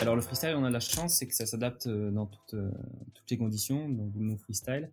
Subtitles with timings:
[0.00, 2.70] Alors le freestyle, on a la chance, c'est que ça s'adapte euh, dans toutes, euh,
[3.14, 4.90] toutes les conditions, donc mon freestyle.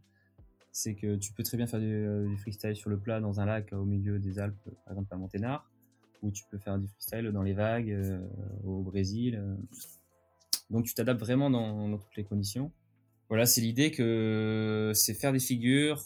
[0.73, 3.39] C'est que tu peux très bien faire du, euh, du, freestyle sur le plat dans
[3.39, 5.71] un lac au milieu des Alpes, par exemple à Monténard,
[6.21, 8.19] ou tu peux faire du freestyle dans les vagues
[8.65, 9.41] au Brésil.
[10.69, 12.73] Donc tu t'adaptes vraiment dans, toutes les conditions.
[13.29, 16.03] Voilà, c'est l'idée que c'est faire des figures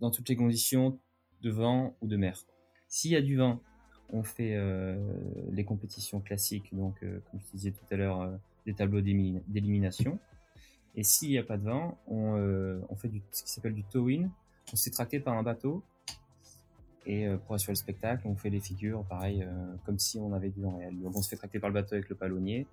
[0.00, 0.98] dans toutes les conditions
[1.42, 2.46] de vent ou de mer.
[2.88, 3.60] S'il y a du vent,
[4.12, 4.96] on fait euh,
[5.50, 8.36] les compétitions classiques, donc euh, comme je disais tout à l'heure, euh,
[8.66, 10.18] des tableaux d'élimination.
[10.96, 14.28] Et s'il n'y a pas de vent, on, fait ce qui s'appelle du tow-in.
[14.72, 15.82] On s'est tracté par un bateau.
[17.04, 19.46] Et pour assurer le spectacle, on fait les figures, pareil,
[19.84, 20.98] comme si on avait du vent réel.
[21.02, 22.66] Donc on se fait tracter par le bateau avec le palonnier.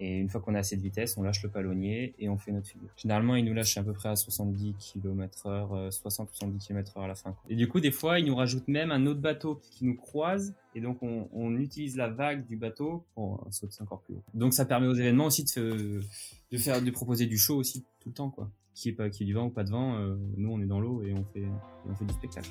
[0.00, 2.52] Et une fois qu'on a assez de vitesse, on lâche le palonnier et on fait
[2.52, 2.88] notre figure.
[2.96, 7.08] Généralement, il nous lâche à peu près à 70 km heure, 60-70 km heure à
[7.08, 7.36] la fin.
[7.50, 10.54] Et du coup, des fois, il nous rajoute même un autre bateau qui nous croise.
[10.74, 14.22] Et donc, on, utilise la vague du bateau pour sauter encore plus haut.
[14.32, 16.00] Donc, ça permet aux événements aussi de,
[16.56, 18.50] faire, de proposer du show aussi tout le temps, quoi.
[18.74, 20.50] Qu'il y ait pas, qu'il y ait du vent ou pas de vent, euh, nous,
[20.50, 22.50] on est dans l'eau et on fait, et on fait du spectacle.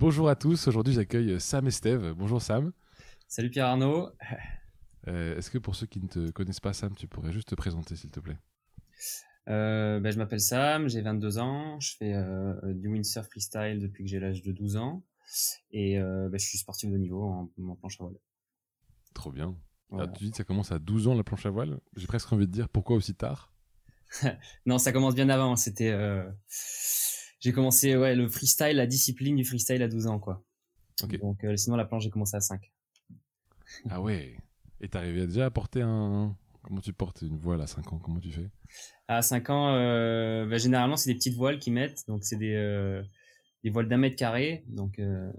[0.00, 2.14] Bonjour à tous, aujourd'hui j'accueille Sam et Steve.
[2.16, 2.72] Bonjour Sam.
[3.28, 4.10] Salut Pierre Arnaud.
[5.08, 7.54] Euh, Est-ce que pour ceux qui ne te connaissent pas Sam, tu pourrais juste te
[7.54, 8.38] présenter s'il te plaît?
[9.48, 14.04] Euh, ben, Je m'appelle Sam, j'ai 22 ans, je fais euh, du windsurf freestyle depuis
[14.04, 15.04] que j'ai l'âge de 12 ans
[15.70, 18.16] et ben, je suis sportif de niveau en, en planche à voile.
[19.14, 19.56] Trop bien.
[19.88, 20.04] Voilà.
[20.04, 22.32] Alors, tu dis que ça commence à 12 ans la planche à voile J'ai presque
[22.32, 23.52] envie de dire pourquoi aussi tard?
[24.66, 25.92] Non, ça commence bien avant, c'était
[27.40, 30.44] j'ai commencé ouais le freestyle, la discipline du freestyle à 12 ans quoi.
[31.02, 31.18] Okay.
[31.18, 32.70] Donc euh, sinon la planche j'ai commencé à 5.
[33.88, 34.36] Ah ouais.
[34.80, 37.98] Et t'arrivais déjà à porter un comment tu portes une voile à 5 ans?
[37.98, 38.50] Comment tu fais?
[39.08, 42.54] À 5 ans euh, bah, généralement c'est des petites voiles qui mettent donc c'est des
[42.54, 43.02] euh,
[43.64, 45.30] des voiles d'un mètre carré donc euh,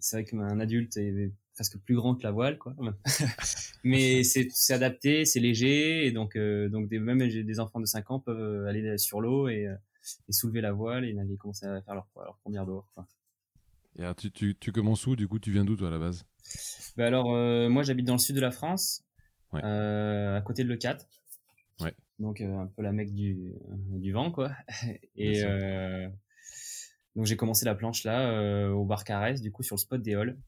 [0.00, 2.74] c'est vrai qu'un adulte est presque plus grand que la voile quoi.
[3.84, 8.10] Mais c'est adapté, c'est léger et donc euh, donc des, même des enfants de 5
[8.10, 9.68] ans peuvent aller sur l'eau et
[10.28, 12.88] et soulever la voile et d'aller commencer à faire leur, leur première dehors.
[12.94, 13.06] Quoi.
[13.96, 15.98] Et alors, tu, tu, tu commences où Du coup, tu viens d'où toi à la
[15.98, 16.26] base?
[16.96, 19.04] Bah Alors, euh, moi j'habite dans le sud de la France,
[19.52, 19.64] ouais.
[19.64, 20.78] euh, à côté de Le
[21.80, 21.94] Ouais.
[22.18, 23.54] Donc euh, un peu la mecque du,
[23.92, 24.52] du vent, quoi.
[25.16, 26.08] Et euh,
[27.16, 30.02] donc j'ai commencé la planche là, euh, au bar Carès, du coup sur le spot
[30.02, 30.38] des Halles.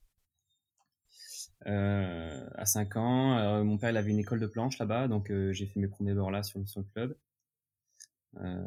[1.67, 5.67] Euh, à 5 ans, mon père il avait une école de planche là-bas, donc j'ai
[5.67, 7.17] fait mes premiers bords là sur, sur le club.
[8.41, 8.67] Euh,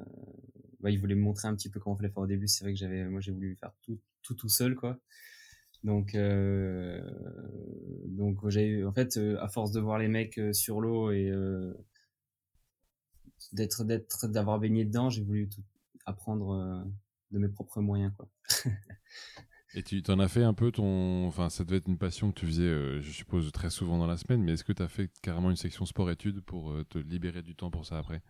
[0.80, 2.48] bah, il voulait me montrer un petit peu comment fallait faire au début.
[2.48, 4.98] C'est vrai que j'avais, moi, j'ai voulu faire tout, tout, tout seul, quoi.
[5.84, 7.02] Donc, euh,
[8.06, 11.74] donc j'ai, en fait, euh, à force de voir les mecs sur l'eau et euh,
[13.54, 15.64] d'être, d'être, d'avoir baigné dedans, j'ai voulu tout
[16.06, 16.86] apprendre
[17.32, 18.30] de mes propres moyens, quoi.
[19.76, 22.40] Et tu t'en as fait un peu ton, enfin, ça devait être une passion que
[22.40, 24.42] tu faisais, euh, je suppose, très souvent dans la semaine.
[24.42, 27.56] Mais est-ce que tu as fait carrément une section sport-études pour euh, te libérer du
[27.56, 28.22] temps pour ça après?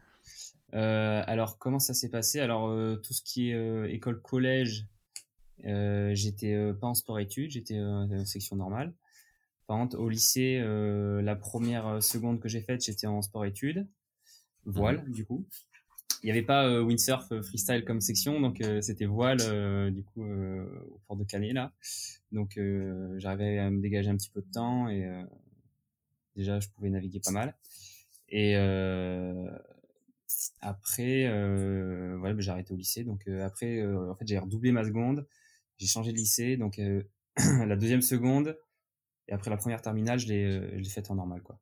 [0.73, 2.41] Euh, alors comment ça s'est passé?
[2.41, 2.69] Alors
[3.01, 4.85] tout ce qui est euh, école collège,
[5.63, 8.93] j'étais pas en sport études, j'étais en section normale.
[9.65, 13.87] Par contre au lycée, la première seconde que j'ai faite, j'étais en sport études,
[14.65, 15.11] voile mmh.
[15.11, 15.47] du coup.
[16.21, 19.39] Il n'y avait pas windsurf freestyle comme section, donc c'était voile
[19.93, 21.71] du coup au port de Canet là.
[22.33, 22.59] Donc
[23.17, 25.07] j'arrivais à me dégager un petit peu de temps et
[26.35, 27.55] déjà je pouvais naviguer pas mal.
[28.27, 28.57] Et
[30.61, 33.03] après, euh, voilà, j'ai arrêté au lycée.
[33.03, 35.27] Donc euh, après, euh, en fait, j'ai redoublé ma seconde.
[35.77, 36.57] J'ai changé de lycée.
[36.57, 36.79] Donc
[37.37, 38.57] la deuxième seconde
[39.27, 41.59] et après la première terminale, je l'ai, je l'ai faite en normal, quoi.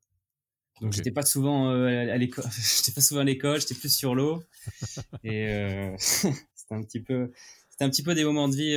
[0.80, 0.96] Donc okay.
[0.98, 2.44] j'étais pas souvent à l'école.
[2.76, 3.60] j'étais pas souvent à l'école.
[3.60, 4.42] J'étais plus sur l'eau.
[5.24, 7.32] et c'était un petit peu,
[7.70, 8.76] c'était un petit peu des moments de vie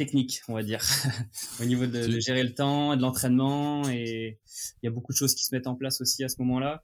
[0.00, 0.80] techniques, on va dire,
[1.60, 3.86] au niveau de, de, gérer le temps, de l'entraînement.
[3.90, 4.38] Et
[4.82, 6.82] il y a beaucoup de choses qui se mettent en place aussi à ce moment-là.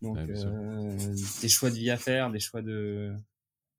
[0.00, 3.14] Donc, ouais, euh, des choix de vie à faire, des choix de,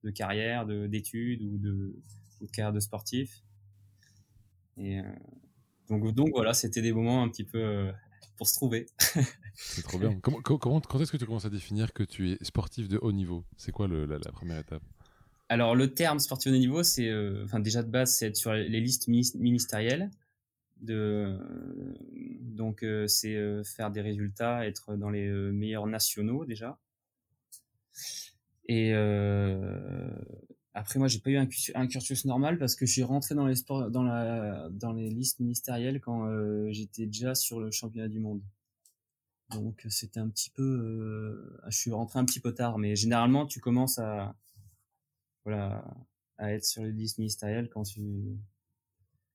[0.03, 1.95] de carrière, d'études ou de,
[2.39, 3.41] ou de carrière de sportif.
[4.77, 5.03] Et, euh,
[5.89, 7.91] Donc, donc voilà, c'était des moments un petit peu
[8.37, 8.87] pour se trouver.
[9.55, 10.19] C'est trop bien.
[10.21, 13.11] Comment, comment, quand est-ce que tu commences à définir que tu es sportif de haut
[13.11, 13.43] niveau?
[13.57, 14.83] C'est quoi le, la, première étape?
[15.49, 17.11] Alors, le terme sportif de haut niveau, c'est,
[17.43, 20.11] enfin, déjà de base, c'est être sur les listes ministérielles.
[20.79, 21.37] De,
[22.41, 26.79] donc, c'est faire des résultats, être dans les meilleurs nationaux déjà.
[28.67, 28.93] Et
[30.77, 33.55] après, moi, j'ai pas eu un, cursus normal parce que je suis rentré dans les
[33.55, 38.19] sports, dans la, dans les listes ministérielles quand euh, j'étais déjà sur le championnat du
[38.19, 38.43] monde.
[39.49, 43.47] Donc, c'était un petit peu, euh, je suis rentré un petit peu tard, mais généralement,
[43.47, 44.35] tu commences à,
[45.45, 45.83] voilà,
[46.37, 48.37] à être sur les listes ministérielles quand tu,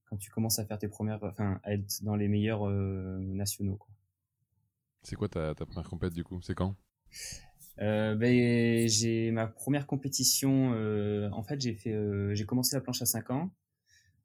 [0.04, 3.80] quand tu commences à faire tes premières, enfin, à être dans les meilleurs euh, nationaux.
[5.02, 6.40] C'est quoi ta, ta première compète du coup?
[6.40, 6.76] C'est quand?
[7.80, 10.72] Euh, ben, j'ai ma première compétition.
[10.74, 13.50] Euh, en fait, j'ai fait, euh, j'ai commencé la planche à 5 ans.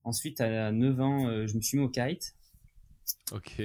[0.03, 2.35] Ensuite, à 9 ans, euh, je me suis mis au kite.
[3.31, 3.61] Ok.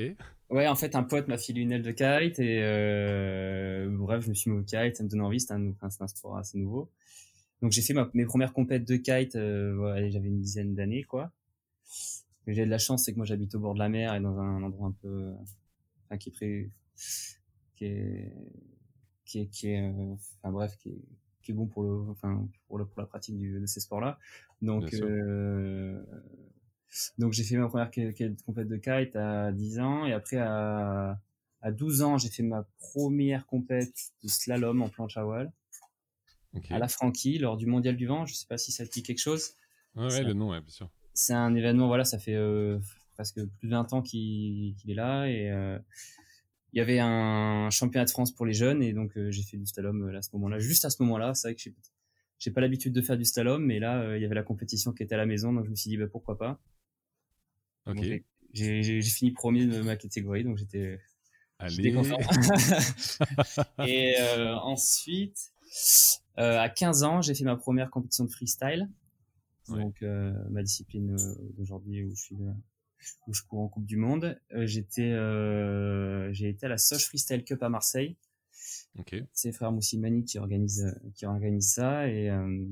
[0.50, 4.29] Ouais, en fait, un pote m'a filé une aile de kite et euh, bref, je
[4.29, 4.96] me suis mis au kite.
[4.96, 5.40] Ça me donne envie.
[5.40, 6.90] C'était un, un, sport assez nouveau.
[7.61, 9.34] Donc, j'ai fait ma, mes premières compètes de kite.
[9.34, 11.32] Ouais, j'avais une dizaine d'années, quoi.
[12.49, 14.37] J'ai de la chance, c'est que moi, j'habite au bord de la mer et dans
[14.38, 15.32] un endroit un peu,
[16.05, 16.70] enfin, qui est près,
[17.76, 18.32] qui est
[19.32, 21.02] qui est, qui est euh, enfin bref, qui est,
[21.43, 24.19] qui est bon pour le, enfin pour, le, pour la pratique du, de ces sports-là.
[24.61, 26.02] Donc euh,
[27.19, 27.90] donc j'ai fait ma première
[28.44, 31.19] compète de kite à 10 ans et après à
[31.62, 35.52] à 12 ans j'ai fait ma première compète de slalom en planche à voile
[36.70, 38.26] à la Franquie lors du mondial du vent.
[38.26, 39.55] Je sais pas si ça te dit quelque chose.
[39.94, 40.90] Ouais, ouais le nom, ouais, bien sûr.
[41.14, 42.79] C'est un événement, voilà, ça fait euh,
[43.14, 45.79] presque plus de 20 ans qu'il est là et euh,
[46.73, 49.59] il y avait un championnat de France pour les jeunes et donc euh, j'ai fait
[49.59, 50.59] du slalom euh, à ce moment-là.
[50.59, 51.63] Juste à ce moment-là, c'est vrai que
[52.39, 54.93] j'ai pas l'habitude de faire du slalom, mais là euh, il y avait la compétition
[54.93, 56.61] qui était à la maison, donc je me suis dit bah, pourquoi pas.
[57.87, 58.05] Ok.
[58.55, 60.99] J'ai fini premier de ma catégorie, donc j'étais
[61.95, 62.19] content.
[63.87, 64.15] et
[64.63, 65.53] ensuite,
[66.37, 68.91] à 15 ans, j'ai fait ma première compétition de freestyle.
[69.69, 71.17] Donc ma discipline
[71.57, 72.37] d'aujourd'hui où je suis
[73.27, 74.39] où je cours en Coupe du Monde.
[74.53, 78.17] Euh, j'étais, euh, j'ai été à la Soch Freestyle Cup à Marseille.
[78.99, 79.25] Okay.
[79.33, 82.65] C'est frère Moussimani qui organise, qui organise ça et euh,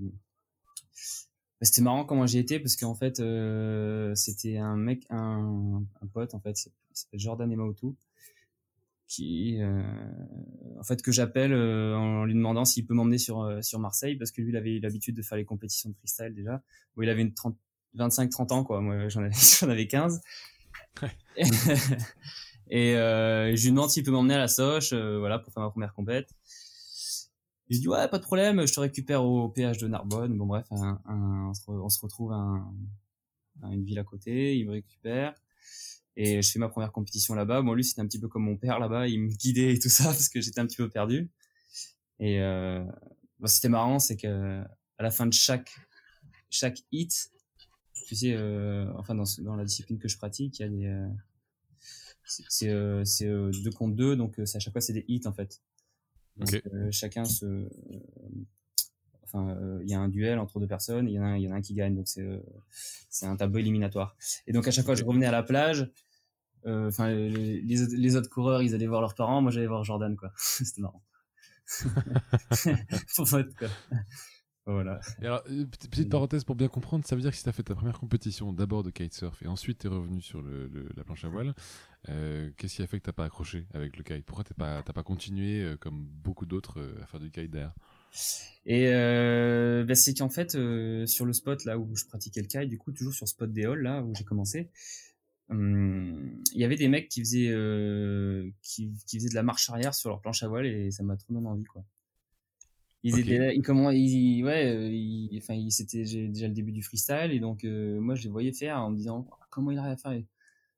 [0.95, 3.23] bah, c'était marrant comment j'y étais parce qu'en fait
[4.15, 6.57] c'était un mec, un, un pote en fait,
[6.93, 7.97] s'appelle Jordan Emautou
[9.09, 9.59] qui
[10.79, 14.43] en fait que j'appelle en lui demandant s'il peut m'emmener sur sur Marseille parce que
[14.43, 16.63] lui il avait l'habitude de faire les compétitions de freestyle déjà
[16.97, 17.57] où il avait une 30
[17.97, 18.81] 25-30 ans, quoi.
[18.81, 20.21] Moi, j'en avais, j'en avais 15.
[22.71, 25.63] et euh, je lui demande s'il peut m'emmener à la Soche, euh, voilà, pour faire
[25.63, 26.29] ma première compète.
[27.71, 30.37] Il dit ouais, pas de problème, je te récupère au péage de Narbonne.
[30.37, 32.61] Bon bref, un, on, se retrouve à,
[33.71, 35.35] une ville à côté, il me récupère
[36.17, 37.63] et je fais ma première compétition là-bas.
[37.63, 39.89] Bon lui c'était un petit peu comme mon père là-bas, il me guidait et tout
[39.89, 41.31] ça parce que j'étais un petit peu perdu.
[42.19, 42.85] Et euh,
[43.39, 44.63] bah, c'était marrant, c'est que
[44.99, 45.71] à la fin de chaque
[46.51, 47.31] chaque hit,
[48.07, 50.87] tu sais, euh, enfin dans, dans, la discipline que je pratique, il y a des
[50.87, 51.09] euh,
[52.25, 55.33] c'est euh, c'est euh, deux contre deux, donc à chaque fois c'est des hits en
[55.33, 55.61] fait.
[56.37, 57.69] Donc, chacun se
[59.25, 61.43] enfin il y a un duel entre deux personnes il y en a un, il
[61.43, 62.27] y en a un qui gagne donc c'est
[63.11, 64.17] c'est un tableau éliminatoire.
[64.47, 65.91] Et donc à chaque fois je revenais à la plage
[66.65, 70.33] enfin les, les, autres coureurs ils allaient voir leurs parents moi j'allais voir Jordan quoi.
[70.39, 71.03] C'était marrant.
[73.17, 73.69] Pour quoi
[74.73, 75.01] voilà.
[75.21, 77.63] alors, euh, petite parenthèse pour bien comprendre, ça veut dire que si tu as fait
[77.63, 81.25] ta première compétition d'abord de kitesurf et ensuite tu es revenu sur le, la planche
[81.25, 81.55] à voile,
[82.09, 84.25] euh, qu'est-ce qui a fait que tu pas accroché avec le kite?
[84.25, 87.75] Pourquoi tu n'as pas, pas continué, euh, comme beaucoup d'autres, à faire du kite derrière?
[88.67, 88.91] Et
[89.85, 90.51] bah, c'est qu'en fait,
[91.07, 93.53] sur le spot là où je pratiquais le kite, du coup, toujours sur le spot
[93.53, 94.69] des halls là où j'ai commencé,
[95.49, 97.55] hum, il y avait des mecs qui faisaient,
[98.63, 101.17] qui, qui, faisaient de la marche arrière sur leur planche à voile et ça m'a
[101.17, 101.85] trop donné envie quoi
[103.03, 106.83] ils étaient là, ils comment ils, ouais euh, ils, enfin c'était déjà le début du
[106.83, 109.93] freestyle et donc euh, moi je les voyais faire en me disant comment il arrive
[109.93, 110.23] à faire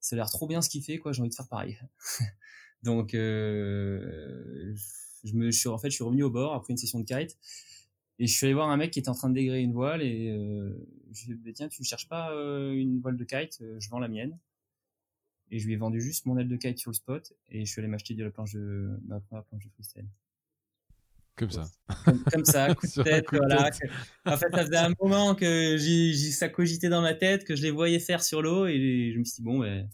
[0.00, 1.78] ça a l'air trop bien ce qu'il fait quoi j'ai envie de faire pareil.
[2.82, 4.74] Donc euh,
[5.22, 7.04] je me je suis en fait je suis revenu au bord après une session de
[7.04, 7.38] kite
[8.18, 10.02] et je suis allé voir un mec qui était en train de dégrer une voile
[10.02, 10.76] et euh,
[11.12, 13.62] je lui ai dit tiens tu ne cherches pas une voile de kite?
[13.78, 14.38] Je vends la mienne.
[15.50, 17.70] Et je lui ai vendu juste mon aile de kite sur le spot et je
[17.70, 20.08] suis allé m'acheter de la planche de ma première planche de freestyle
[21.42, 21.68] comme ça.
[22.32, 23.70] Comme, ça, coup de tête, voilà.
[24.24, 27.62] En fait, ça faisait un moment que j'ai, ça cogitait dans ma tête, que je
[27.62, 29.88] les voyais faire sur l'eau, et je me suis dit, bon, ben.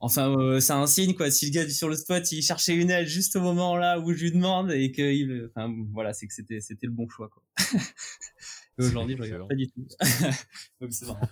[0.00, 1.30] Enfin, euh, c'est un signe, quoi.
[1.30, 4.12] Si le gars sur le spot, il cherchait une aile juste au moment là où
[4.12, 7.28] je lui demande, et que, il, enfin, voilà, c'est que c'était, c'était le bon choix,
[7.28, 7.42] quoi.
[8.78, 9.86] Aujourd'hui, je regarde pas du tout.
[10.80, 11.28] Donc c'est marrant.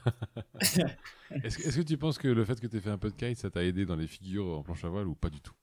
[1.45, 3.39] est-ce, que tu penses que le fait que tu aies fait un peu de kite,
[3.39, 5.55] ça t'a aidé dans les figures en planche à voile ou pas du tout?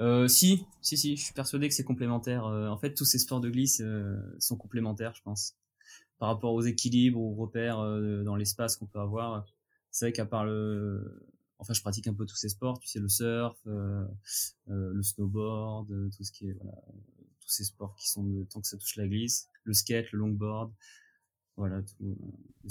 [0.00, 2.46] Euh, si, si, si, je suis persuadé que c'est complémentaire.
[2.46, 5.56] Euh, en fait, tous ces sports de glisse euh, sont complémentaires, je pense,
[6.18, 9.44] par rapport aux équilibres, aux repères euh, dans l'espace qu'on peut avoir.
[9.90, 11.26] C'est vrai qu'à part le,
[11.58, 16.24] enfin, je pratique un peu tous ces sports, tu sais, le surf, le snowboard, tout
[16.24, 16.72] ce qui est, voilà,
[17.40, 20.20] tous ces sports qui sont de, tant que ça touche la glisse, le skate, le
[20.20, 20.72] longboard.
[21.56, 22.16] Voilà, tout,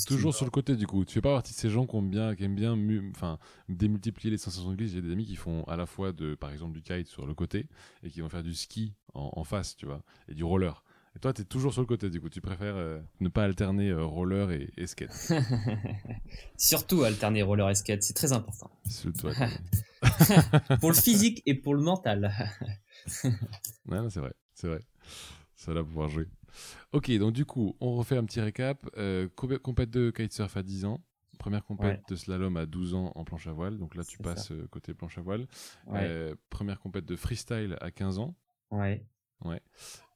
[0.07, 1.05] Toujours sur le côté du coup.
[1.05, 2.77] Tu fais pas partie de ces gens qui aiment bien, qui aiment bien
[3.11, 3.37] enfin,
[3.69, 4.93] démultiplier les sensations de glisse.
[4.93, 7.33] J'ai des amis qui font à la fois de, par exemple, du kite sur le
[7.33, 7.67] côté
[8.03, 10.83] et qui vont faire du ski en, face, tu vois, et du roller.
[11.15, 13.43] Et toi, tu es toujours sur le côté, du coup, tu préfères euh, ne pas
[13.43, 15.11] alterner euh, roller et, skate?
[16.57, 18.71] Surtout alterner roller et skate, c'est très important.
[19.19, 19.33] Toi,
[20.79, 22.33] pour le physique et pour le mental.
[23.25, 24.79] ouais, c'est vrai, c'est vrai.
[25.55, 26.27] Ça va pouvoir jouer.
[26.93, 28.89] Ok, donc du coup, on refait un petit récap.
[28.97, 31.01] Euh, compète de kitesurf à 10 ans.
[31.39, 33.77] Première compète de slalom à 12 ans en planche à voile.
[33.79, 35.47] Donc là, tu passes euh, côté planche à voile.
[35.93, 38.35] Euh, première compète de freestyle à 15 ans.
[38.69, 39.03] Ouais.
[39.43, 39.59] Ouais.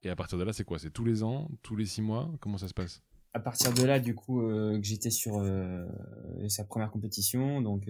[0.03, 0.77] Et à partir de là, c'est quoi?
[0.77, 1.49] C'est tous les ans?
[1.63, 2.31] Tous les 6 mois?
[2.39, 3.01] Comment ça se passe?
[3.33, 5.43] À partir de là, du coup, que j'étais sur
[6.47, 7.89] sa première compétition, donc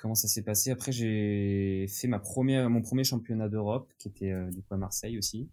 [0.00, 0.70] comment ça s'est passé.
[0.70, 4.78] Après, j'ai fait ma première, mon premier championnat d'Europe, qui était euh, du coup à
[4.78, 5.48] Marseille aussi.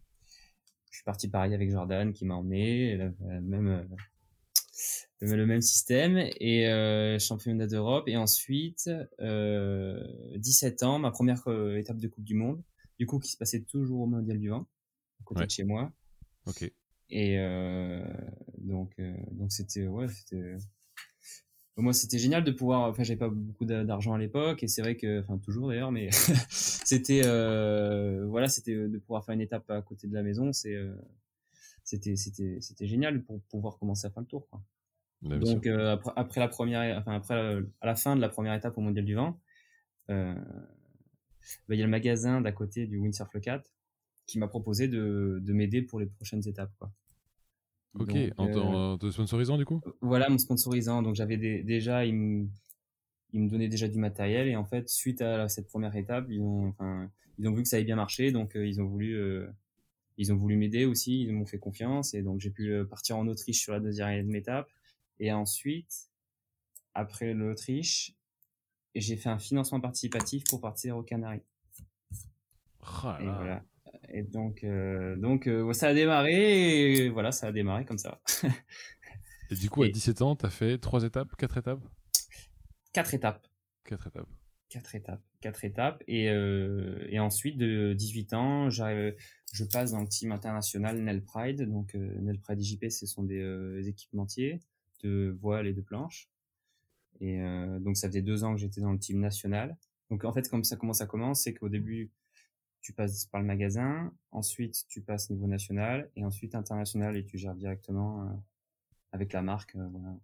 [0.90, 6.18] Je suis parti pareil avec Jordan, qui m'a emmené, le, même, euh, le même système,
[6.40, 8.08] et euh, championnat d'Europe.
[8.08, 8.90] Et ensuite,
[9.20, 11.44] 17 ans, ma première
[11.76, 12.64] étape de Coupe du Monde,
[12.98, 14.66] du coup, qui se passait toujours au Mondial du Vent,
[15.20, 15.92] à côté de chez moi.
[16.46, 16.72] Ok.
[17.10, 17.38] Et
[18.60, 18.96] donc,
[19.32, 20.56] donc c'était, ouais, c'était
[21.78, 24.96] moi c'était génial de pouvoir enfin j'avais pas beaucoup d'argent à l'époque et c'est vrai
[24.96, 26.10] que enfin toujours d'ailleurs mais
[26.50, 30.74] c'était euh, voilà c'était de pouvoir faire une étape à côté de la maison c'est
[30.74, 30.96] euh,
[31.84, 34.62] c'était c'était c'était génial pour pouvoir commencer à faire le tour quoi.
[35.22, 37.36] donc euh, après, après, la première enfin après
[37.82, 39.40] à la fin de la première étape au mondial du vent
[40.10, 40.34] euh,
[41.68, 43.72] bah, il y a le magasin d'à côté du Windsurf Le 4
[44.26, 46.92] qui m'a proposé de de m'aider pour les prochaines étapes quoi
[47.94, 49.82] Ok, en, te sponsorisant du coup?
[50.02, 51.02] Voilà, mon sponsorisant.
[51.02, 52.48] Donc j'avais déjà, il me,
[53.34, 54.48] il donnait déjà du matériel.
[54.48, 57.70] Et en fait, suite à cette première étape, ils ont, enfin, ils ont vu que
[57.70, 59.48] ça avait bien marché, donc euh, ils ont voulu, euh,
[60.18, 62.14] ils ont voulu m'aider aussi, ils m'ont fait confiance.
[62.14, 64.70] Et donc j'ai pu euh, partir en Autriche sur la deuxième étape.
[65.20, 66.10] Et ensuite,
[66.94, 68.16] après l'Autriche,
[68.96, 71.42] j'ai fait un financement participatif pour partir aux Canaries.
[73.04, 73.64] Oh et voilà
[74.10, 78.22] et donc, euh, donc euh, ça a démarré, et voilà, ça a démarré comme ça.
[79.52, 81.84] et du coup, à 17 ans, tu as fait trois étapes, quatre étapes?
[82.94, 83.48] Quatre étapes.
[83.84, 84.30] Quatre étapes.
[84.70, 85.24] Quatre étapes.
[85.42, 86.04] Quatre étapes.
[86.08, 89.14] Et, euh, et ensuite, de 18 ans, je
[89.72, 91.62] passe dans le team international Nel Pride.
[91.70, 94.60] Donc, Nel Pride JP, ce sont des équipementiers
[95.04, 96.30] de voile et de planches.
[97.22, 97.40] Et
[97.80, 99.78] donc, ça faisait deux ans que j'étais dans le team national.
[100.10, 102.12] Donc, en fait, comme ça, comment ça commence, c'est qu'au début,
[102.88, 107.38] tu passes par le magasin, ensuite tu passes niveau national et ensuite international et tu
[107.38, 108.34] gères directement euh,
[109.12, 110.18] avec la marque, euh, voilà.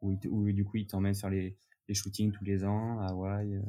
[0.00, 0.14] Où,
[0.52, 1.56] du coup ils t'emmènent faire les,
[1.88, 3.62] les shootings tous les ans à Hawaï euh,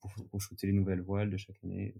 [0.00, 1.94] pour, pour, shooter les nouvelles voiles de chaque année.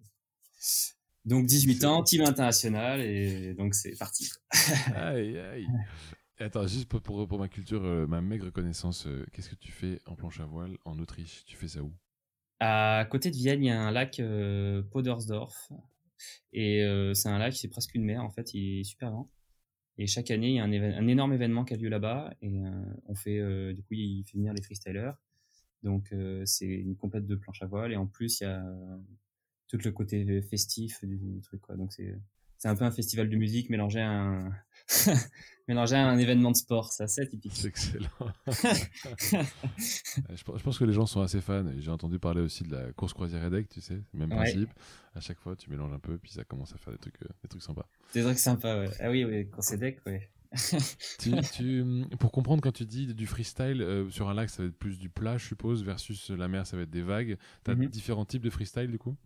[1.25, 4.31] Donc 18 ans, team international et donc c'est parti.
[4.95, 5.67] aïe aïe.
[6.39, 10.17] Attends, juste pour, pour, pour ma culture, ma maigre connaissance, qu'est-ce que tu fais en
[10.17, 11.47] planche à voile en Autriche?
[11.47, 11.95] Tu fais ça où?
[12.63, 15.73] À côté de Vienne, il y a un lac euh, Podersdorf.
[16.53, 19.29] Et euh, c'est un lac, c'est presque une mer en fait, il est super grand.
[19.99, 22.33] Et chaque année, il y a un, énorme événement qui a lieu là-bas.
[22.41, 22.71] Et euh,
[23.07, 25.15] on fait, du coup, il fait venir les freestylers.
[25.83, 26.15] Donc
[26.45, 27.93] c'est une complète de planche à voile.
[27.93, 28.65] Et en plus, il y a
[29.69, 31.61] tout le côté festif du, du truc.
[31.61, 31.77] Quoi.
[31.77, 32.17] Donc c'est
[32.63, 34.53] c'est un peu un festival de musique mélangé à un,
[35.69, 36.93] mélangé à un événement de sport.
[36.93, 37.51] C'est assez typique.
[37.57, 38.07] C'est excellent.
[38.47, 41.67] je, pense que les gens sont assez fans.
[41.81, 44.71] J'ai entendu parler aussi de la course croisière EDEC, tu sais, même principe.
[45.17, 47.29] À chaque fois, tu mélanges un peu, puis ça commence à faire des trucs, euh,
[47.43, 47.89] des trucs sympas.
[48.15, 48.91] Des trucs sympas, ouais.
[49.01, 50.31] Ah oui, oui, course EDEC, ouais.
[51.19, 54.79] tu, pour comprendre, quand tu dis du freestyle euh, sur un lac, ça va être
[54.79, 57.39] plus du plat, je suppose, versus la mer, ça va être des vagues.
[57.65, 57.89] Tu as mhm.
[57.89, 59.17] différents types de freestyle du coup?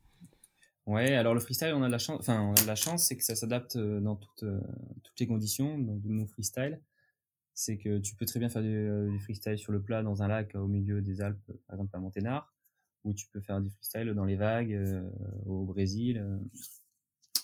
[0.87, 3.25] Ouais, alors le freestyle, on a la chance, enfin, on a la chance, c'est que
[3.25, 4.61] ça s'adapte euh, dans toutes, euh,
[5.03, 6.81] toutes les conditions, dans mon freestyle.
[7.55, 10.29] C'est que tu peux très bien faire euh, du, freestyle sur le plat dans un
[10.29, 12.55] lac au milieu des Alpes, par exemple à Monténard,
[13.05, 15.05] ou tu peux faire du freestyle dans les vagues
[15.47, 16.25] au Brésil.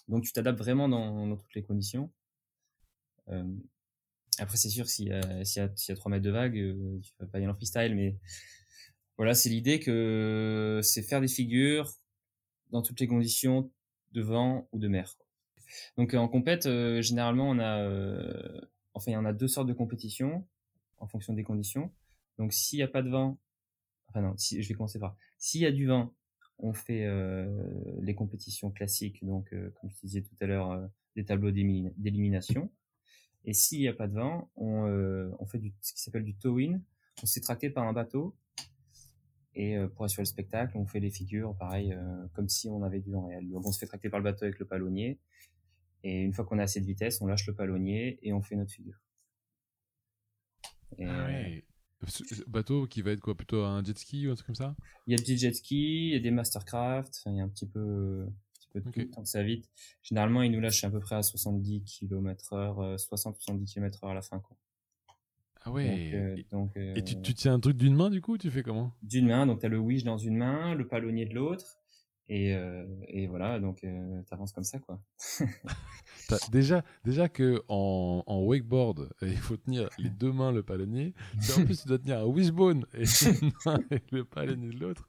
[0.09, 2.13] Donc tu t'adaptes vraiment dans, toutes les conditions.
[4.39, 6.55] après, c'est sûr, s'il y, a, y, a 3 mètres de vague,
[7.03, 8.19] tu vas pas y aller en freestyle, mais
[9.17, 11.93] voilà, c'est l'idée que c'est faire des figures
[12.73, 13.71] dans toutes les conditions
[14.13, 15.17] de vent ou de mer.
[15.97, 16.65] Donc en compète,
[17.01, 17.87] généralement, on a,
[18.95, 20.47] enfin, il y en a deux sortes de compétitions
[20.99, 21.93] en fonction des conditions.
[22.39, 23.39] Donc s'il n'y a pas de vent,
[24.09, 26.13] enfin non, si, je vais commencer par, s'il y a du vent,
[26.59, 27.07] on fait
[28.01, 32.71] les compétitions classiques, donc comme je disais tout à l'heure, des tableaux d'élimination.
[33.45, 36.35] Et s'il n'y a pas de vent, on, on fait du, ce qui s'appelle du
[36.35, 36.81] tow-in.
[37.23, 38.37] On s'est tracté par un bateau
[39.55, 42.83] et euh, pour assurer le spectacle, on fait les figures, pareil, euh, comme si on
[42.83, 43.49] avait du vent réel.
[43.51, 45.19] Donc on se fait tracter par le bateau avec le palonnier.
[46.05, 48.57] Et une fois qu'on a assez de vitesse, on lâche le palonnier et on fait
[48.57, 48.99] notre figure.
[50.99, 51.65] Et, ah ouais.
[52.49, 54.75] Bateau qui va être quoi Plutôt un jet ski ou un truc comme ça?
[55.07, 57.49] Il y a des jet ski, il y a des mastercraft, il y a un
[57.49, 59.71] petit peu, un petit peu de tout, tant que ça vite.
[60.03, 64.15] Généralement, ils nous lâchent à peu près à 70 km heure, 60-70 km heure à
[64.15, 64.41] la fin.
[64.41, 64.57] Quoi.
[65.65, 66.11] Ah ouais.
[66.15, 68.63] Euh, donc, et tu, euh, tu, tiens un truc d'une main du coup Tu fais
[68.63, 68.93] comment?
[69.03, 71.79] D'une main, donc tu as le wish dans une main, le palonnier de l'autre.
[72.29, 73.89] Et, euh, et, voilà, donc tu
[74.31, 75.01] avances comme ça quoi.
[76.53, 81.15] déjà, déjà que en, en, wakeboard, il faut tenir les deux mains le palonnier.
[81.57, 83.05] en plus, tu dois tenir un wishbone et,
[84.13, 85.07] le palonnier de l'autre.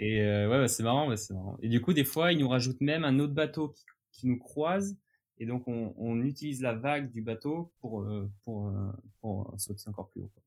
[0.00, 1.56] et, ouais, bah, c'est marrant, c'est marrant.
[1.62, 4.38] Et du coup, des fois, ils nous rajoutent même un autre bateau qui, qui nous
[4.38, 4.96] croise
[5.40, 9.88] et donc, on, on, utilise la vague du bateau pour, euh, pour, euh, pour sauter
[9.88, 10.30] encore plus haut.
[10.34, 10.42] Quoi.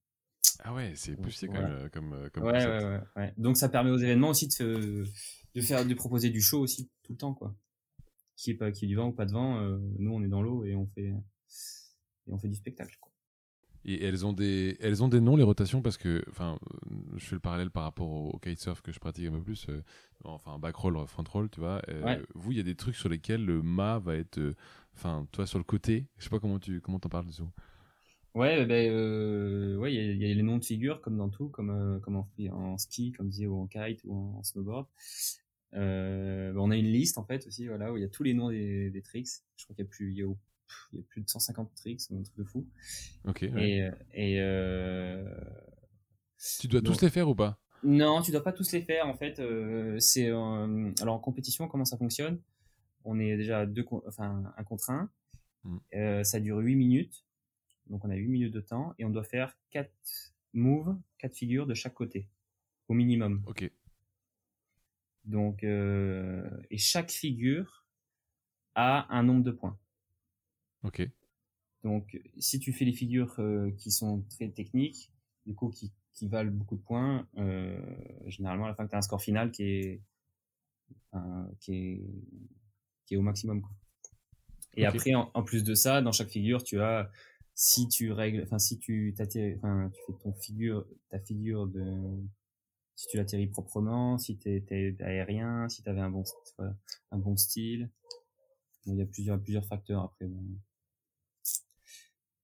[0.63, 3.69] Ah ouais, c'est poussé quand même comme, euh, comme ouais, ouais, ouais, ouais, Donc, ça
[3.69, 5.05] permet aux événements aussi de,
[5.55, 7.55] de, faire, de proposer du show aussi tout le temps, quoi.
[8.35, 9.61] Qui est pas, qui est du vent ou pas de vent,
[9.99, 11.13] nous, on est dans l'eau et on fait,
[12.27, 13.11] et on fait du spectacle, quoi.
[13.83, 16.59] Et elles ont des, elles ont des noms les rotations parce que, enfin,
[17.15, 19.67] je fais le parallèle par rapport au, kitesurf que je pratique un peu plus,
[20.23, 21.81] enfin back roll, front roll, tu vois.
[22.35, 24.39] Vous, il y a des trucs sur lesquels le mât va être
[24.95, 27.49] Enfin, toi sur le côté, je sais pas comment tu comment t'en parles dessous.
[28.33, 31.69] Ouais, ben euh, ouais, il y, a les noms de figures comme dans tout, comme
[31.69, 34.87] euh, comme en, en, ski, comme disait, ou en kite ou en, snowboard.
[35.73, 38.23] Euh, ben, on a une liste en fait aussi, voilà, où il y a tous
[38.23, 39.27] les noms des, des tricks.
[39.57, 40.27] Je crois qu'il y a plus, il y a,
[40.93, 42.65] il y a plus de 150 tricks, un truc de fou.
[43.25, 43.43] Ok.
[43.43, 45.25] Et, et euh,
[46.61, 47.59] tu dois tous les faire ou pas?
[47.83, 49.41] Non, tu dois pas tous les faire en fait.
[49.99, 52.39] C'est alors en compétition comment ça fonctionne?
[53.03, 55.09] On est déjà deux, enfin, un contre un.
[55.63, 55.77] Mm.
[55.93, 57.25] Euh, ça dure 8 minutes.
[57.87, 59.91] Donc on a 8 minutes de temps et on doit faire 4
[60.53, 62.27] moves, 4 figures de chaque côté.
[62.87, 63.43] Au minimum.
[63.47, 63.71] Ok.
[65.23, 67.85] Donc, euh, et chaque figure
[68.75, 69.77] a un nombre de points.
[70.83, 71.07] Ok.
[71.83, 75.11] Donc, si tu fais les figures euh, qui sont très techniques,
[75.45, 77.27] du coup, qui, qui valent beaucoup de points,
[78.25, 80.01] généralement, à la fin, tu as un score final qui est,
[81.59, 82.01] qui est
[83.17, 83.61] au maximum.
[83.61, 83.71] Quoi.
[84.75, 87.11] Et après, en, plus de ça, dans chaque figure, tu as,
[87.55, 91.83] si tu règles, enfin, si tu enfin, tu fais ton figure, ta figure de,
[92.95, 96.23] si tu l'atterris proprement, si tu es, aérien, si tu avais un bon,
[96.59, 97.89] un bon style.
[98.85, 100.29] il y a plusieurs, plusieurs facteurs après.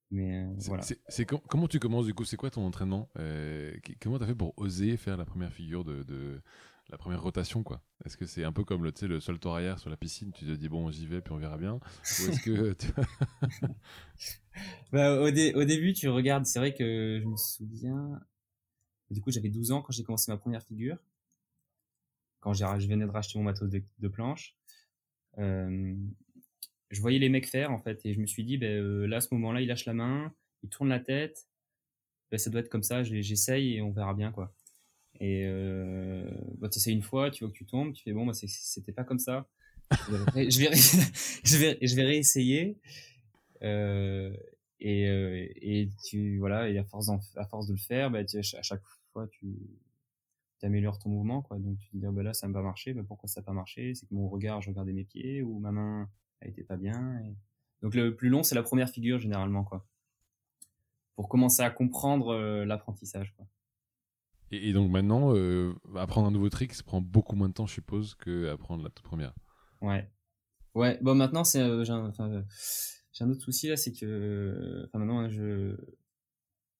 [0.09, 0.83] Mais euh, voilà.
[1.09, 2.25] C'est comment tu commences du coup?
[2.25, 3.09] C'est quoi ton entraînement?
[3.19, 6.41] Euh, Comment tu as fait pour oser faire la première figure de, de,
[6.89, 7.81] la première rotation, quoi.
[8.05, 10.51] Est-ce que c'est un peu comme le, le sol arrière sur la piscine, tu te
[10.51, 12.75] dis bon, j'y vais, puis on verra bien Ou est-ce que.
[14.91, 18.19] bah, au, début, tu regardes, c'est vrai que je me souviens.
[19.09, 20.97] Du coup, j'avais 12 ans quand j'ai commencé ma première figure.
[22.39, 24.55] Quand je venais de racheter mon matos de, planche.
[25.37, 25.95] Euh,
[26.89, 29.17] je voyais les mecs faire, en fait, et je me suis dit, ben, euh, là,
[29.17, 31.47] à ce moment-là, il lâche la main, il tourne la tête.
[32.31, 34.53] Ben, ça doit être comme ça, j'essaye et on verra bien, quoi.
[35.19, 38.25] Et euh, bah, tu essaies une fois, tu vois que tu tombes, tu fais bon,
[38.25, 39.47] bah, c'était pas comme ça.
[39.91, 40.75] je, vais,
[41.43, 42.77] je, vais, je vais réessayer.
[43.63, 44.35] Euh,
[44.79, 48.37] et, euh, et tu voilà, et à force, à force de le faire, bah, tu,
[48.37, 49.47] à chaque fois, tu
[50.61, 51.41] améliores ton mouvement.
[51.41, 51.57] Quoi.
[51.57, 52.93] Donc tu te dis, oh, bah, là, ça n'a pas marché.
[52.93, 53.95] Bah, pourquoi ça n'a pas marché?
[53.95, 56.09] C'est que mon regard, je regardais mes pieds ou ma main
[56.41, 57.19] a été pas bien.
[57.81, 59.63] Donc le plus long, c'est la première figure généralement.
[59.63, 59.85] quoi
[61.15, 63.33] Pour commencer à comprendre euh, l'apprentissage.
[63.35, 63.47] quoi
[64.51, 67.73] et, donc maintenant, euh, apprendre un nouveau trick, ça prend beaucoup moins de temps, je
[67.73, 69.33] suppose, que apprendre la toute première.
[69.81, 70.09] Ouais.
[70.73, 72.43] Ouais, bon, maintenant, c'est, euh, j'ai, un, euh,
[73.11, 75.75] j'ai un autre souci là, c'est que, enfin, maintenant, je,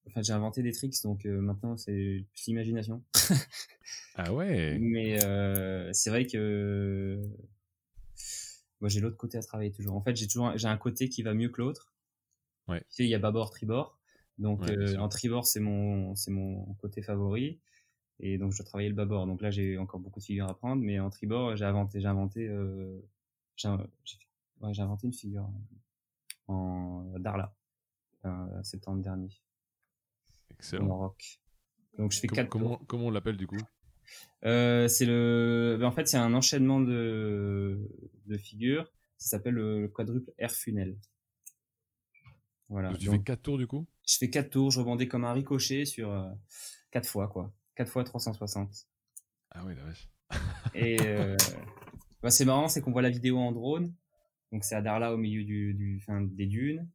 [0.08, 3.04] enfin, j'ai inventé des tricks, donc maintenant, c'est plus l'imagination.
[4.16, 5.20] ah ouais Mais
[5.94, 7.20] c'est vrai que
[8.80, 9.96] moi, j'ai l'autre côté à travailler toujours.
[9.96, 11.94] En fait, j'ai toujours, j'ai un côté qui va mieux que l'autre.
[12.68, 12.80] Ouais.
[12.82, 13.98] Tu sais, il y a bâbord, tribord.
[14.38, 17.60] Donc euh, en tribord c'est mon c'est mon côté favori
[18.20, 19.26] et donc je dois travailler le bâbord.
[19.26, 22.08] Donc là j'ai encore beaucoup de figures à prendre, mais en tribord j'ai inventé j'ai
[22.08, 23.00] inventé euh,
[23.56, 23.70] j'ai
[24.62, 25.50] ouais, inventé une figure
[26.48, 27.54] en Darla
[28.26, 29.30] euh, septembre dernier.
[30.52, 30.88] Excellent.
[30.88, 31.40] Maroc.
[31.98, 33.58] Donc je fais comment, quatre comment, comment on l'appelle du coup?
[34.46, 37.90] Euh, c'est le, ben, en fait, c'est un enchaînement de,
[38.26, 38.92] de figures.
[39.18, 40.96] Ça s'appelle le quadruple air funnel.
[42.70, 42.90] Voilà.
[42.90, 43.86] Donc, tu fais 4 tours du coup?
[44.08, 46.30] Je fais 4 tours, je rebondis comme un ricochet sur euh,
[46.92, 47.54] 4 fois, quoi.
[47.76, 48.88] 4 fois 360.
[49.52, 50.10] Ah oui, la vache.
[50.76, 51.38] Et euh,
[52.22, 53.94] bah, c'est marrant, c'est qu'on voit la vidéo en drone.
[54.52, 56.88] Donc c'est à Darla au milieu du, du fin, des dunes.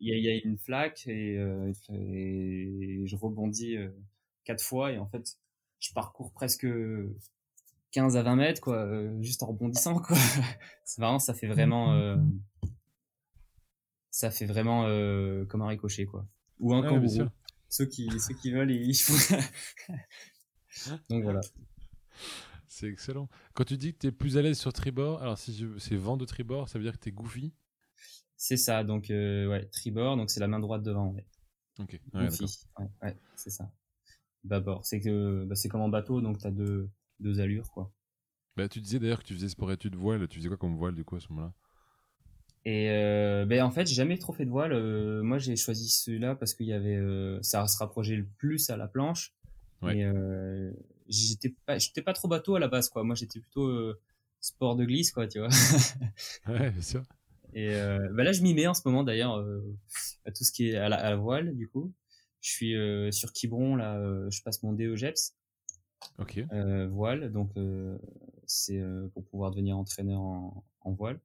[0.00, 3.88] Il y, a, il y, a, une flaque et, euh, et je rebondis euh,
[4.44, 5.36] quatre fois et en fait
[5.80, 6.68] je parcours presque
[7.90, 10.16] 15 à 20 mètres quoi, euh, juste en rebondissant quoi.
[10.84, 12.16] c'est marrant, ça fait vraiment
[14.18, 16.26] ça fait vraiment euh, comme un ricochet quoi.
[16.58, 17.28] Ou un kangourou.
[17.68, 19.14] Ceux qui ceux qui veulent ils font.
[21.08, 21.40] Donc voilà.
[22.66, 23.28] C'est excellent.
[23.54, 26.16] Quand tu dis que tu es plus à l'aise sur tribord, alors si c'est vent
[26.16, 27.54] de tribord, ça veut dire que tu es goofy?
[28.36, 31.12] C'est ça, donc euh, ouais, tribord, donc c'est la main droite devant.
[31.12, 31.26] Ouais.
[31.78, 32.28] Ok, ouais,
[33.02, 33.70] ouais, c'est ça.
[34.42, 37.92] Bâbord, c'est que bah, c'est comme en bateau, donc tu as deux, deux allures quoi.
[38.56, 40.96] Bah, tu disais d'ailleurs que tu faisais sport études voile, tu faisais quoi comme voile
[40.96, 41.54] du coup à ce moment-là?
[42.68, 44.74] Et euh, ben en fait, j'ai jamais trop fait de voile.
[44.74, 48.68] Euh, moi, j'ai choisi celui-là parce qu'il y avait, euh, ça se rapprochait le plus
[48.68, 49.34] à la planche.
[49.80, 49.96] Ouais.
[49.96, 50.70] Et euh,
[51.08, 53.04] j'étais pas, j'étais pas trop bateau à la base, quoi.
[53.04, 53.98] Moi, j'étais plutôt euh,
[54.40, 55.48] sport de glisse, quoi, tu vois.
[56.46, 57.02] ouais, bien sûr.
[57.54, 59.42] Et euh, bah là, je m'y mets en ce moment, d'ailleurs,
[60.26, 61.94] à tout ce qui est à la, à la, voile, du coup.
[62.42, 65.32] Je suis sur Quiberon, là, je passe mon DEGEPS.
[66.18, 66.44] Ok.
[66.90, 67.52] voile, donc
[68.44, 68.82] c'est
[69.14, 71.18] pour pouvoir devenir entraîneur en, en voile.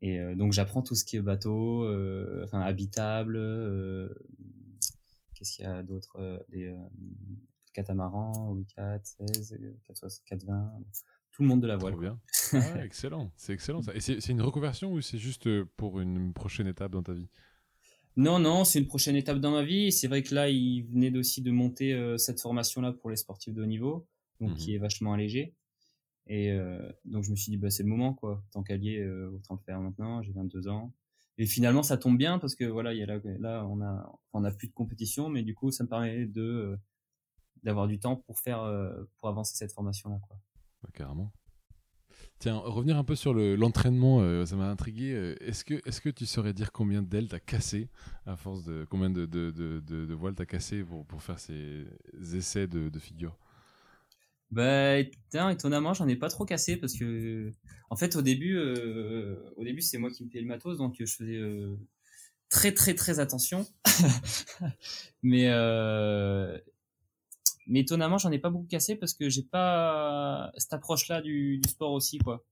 [0.00, 1.84] Et donc j'apprends tout ce qui est bateau,
[2.44, 3.36] enfin habitable,
[5.34, 6.72] qu'est-ce qu'il y a d'autre, des
[7.78, 9.58] catamaran, oui 4, 16,
[10.26, 10.72] 420,
[11.30, 11.92] tout le monde de la voile.
[11.92, 12.20] Trop bien.
[12.54, 13.94] Ah, excellent, c'est excellent ça.
[13.94, 17.28] Et c'est une reconversion ou c'est juste euh, pour une prochaine étape dans ta vie?
[18.16, 19.92] Non, non, c'est une prochaine étape dans ma vie.
[19.92, 23.52] C'est vrai que là, il venait aussi de monter euh, cette formation-là pour les sportifs
[23.52, 24.06] de haut niveau,
[24.40, 24.76] donc qui mhm.
[24.76, 25.54] est vachement allégée.
[26.28, 28.44] Et euh, donc je me suis dit, bah, c'est le moment, quoi.
[28.52, 30.22] Tant lier, euh, autant le faire maintenant.
[30.22, 30.92] J'ai 22 ans.
[31.38, 34.44] Et finalement, ça tombe bien parce que voilà, il y a là, on a, on
[34.44, 36.78] a plus de compétition, mais du coup, ça me permet de
[37.62, 40.38] d'avoir du temps pour faire euh, pour avancer cette formation là quoi.
[40.92, 41.32] carrément.
[42.38, 45.12] Tiens, revenir un peu sur l'entraînement, euh, ça m'a intrigué.
[45.12, 47.88] Euh, est-ce que, est que tu saurais dire combien d'ailes t'as cassé
[48.26, 51.84] à force de combien de, de, de, de voiles t'as cassé pour, pour faire ces
[52.34, 53.36] essais de, de figure?
[54.50, 57.52] Bah, étonnamment, j'en ai pas trop cassé parce que,
[57.90, 61.04] en fait, au début, au début, c'est moi qui me payais le matos, donc je
[61.04, 61.40] faisais
[62.48, 63.66] très très très attention.
[65.22, 65.48] Mais
[67.68, 71.68] mais étonnamment, j'en ai pas beaucoup cassé parce que j'ai pas cette approche-là du, du,
[71.68, 72.44] sport aussi, quoi.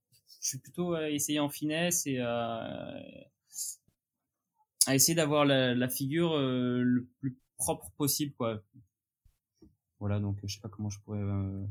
[0.42, 2.94] Je suis plutôt à essayer en finesse et à,
[4.87, 8.62] à essayer d'avoir la, la, figure euh, le plus propre possible, quoi.
[9.98, 11.64] Voilà, donc je sais pas comment je pourrais euh,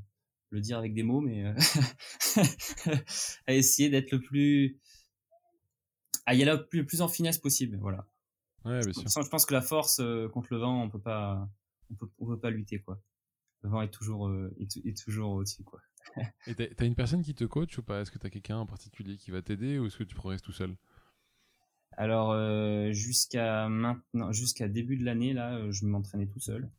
[0.50, 1.54] le dire avec des mots, mais euh,
[3.48, 4.80] à essayer d'être le plus,
[6.26, 8.08] à y aller le plus, en finesse possible, voilà.
[8.64, 9.24] Ouais, bien sûr.
[9.24, 10.02] Je pense que la force
[10.34, 11.48] contre le vent, on peut pas,
[11.92, 13.00] on peut, on peut pas lutter, quoi
[13.66, 15.82] le vent est toujours, euh, est, toujours au-dessus, quoi.
[16.46, 18.02] Et t'as une personne qui te coach ou pas?
[18.02, 20.52] Est-ce que t'as quelqu'un en particulier qui va t'aider ou est-ce que tu progresses tout
[20.52, 20.78] seul?
[21.98, 26.70] Alors, euh, jusqu'à maintenant, jusqu'à début de l'année, là, euh, je m'entraînais tout seul,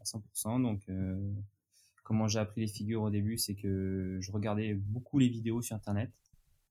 [0.00, 0.60] à 100%.
[0.60, 0.82] Donc,
[2.04, 5.74] comment j'ai appris les figures au début, c'est que je regardais beaucoup les vidéos sur
[5.74, 6.12] Internet,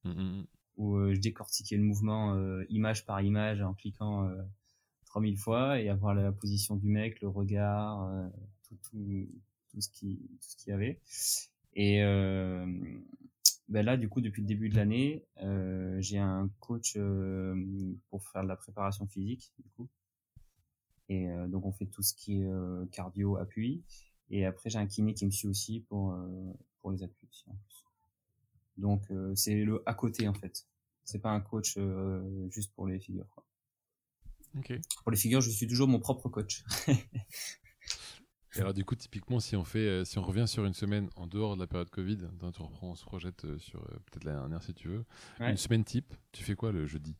[0.05, 0.45] mmh, mmh, mmh.
[0.77, 2.35] où je décortiquais le mouvement
[2.69, 4.29] image par image en cliquant
[5.05, 8.09] 3000 fois et avoir la position du mec, le regard,
[8.67, 9.27] tout, tout,
[9.69, 10.99] tout ce qui tout ce qu'il y avait.
[11.75, 12.65] Et euh,
[13.67, 17.55] ben là du coup depuis le début de l'année euh, j'ai un coach euh,
[18.09, 19.89] pour faire de la préparation physique du coup.
[21.09, 23.83] Et euh, donc on fait tout ce qui est euh, cardio appui
[24.35, 26.15] et après j'ai un kiné qui me suit aussi pour
[26.81, 27.85] pour les appuis aussi, en plus.
[28.77, 29.01] donc
[29.35, 30.65] c'est le à côté en fait
[31.03, 31.77] c'est pas un coach
[32.49, 33.45] juste pour les figures quoi.
[34.59, 34.79] Okay.
[35.03, 36.63] Pour les figures, je suis toujours mon propre coach.
[38.55, 41.09] Et alors du coup, typiquement, si on fait, euh, si on revient sur une semaine
[41.15, 42.19] en dehors de la période Covid,
[42.53, 45.05] tu reprends, on se projette euh, sur euh, peut-être la dernière si tu veux.
[45.39, 47.15] Une semaine type, tu fais quoi le jeudi?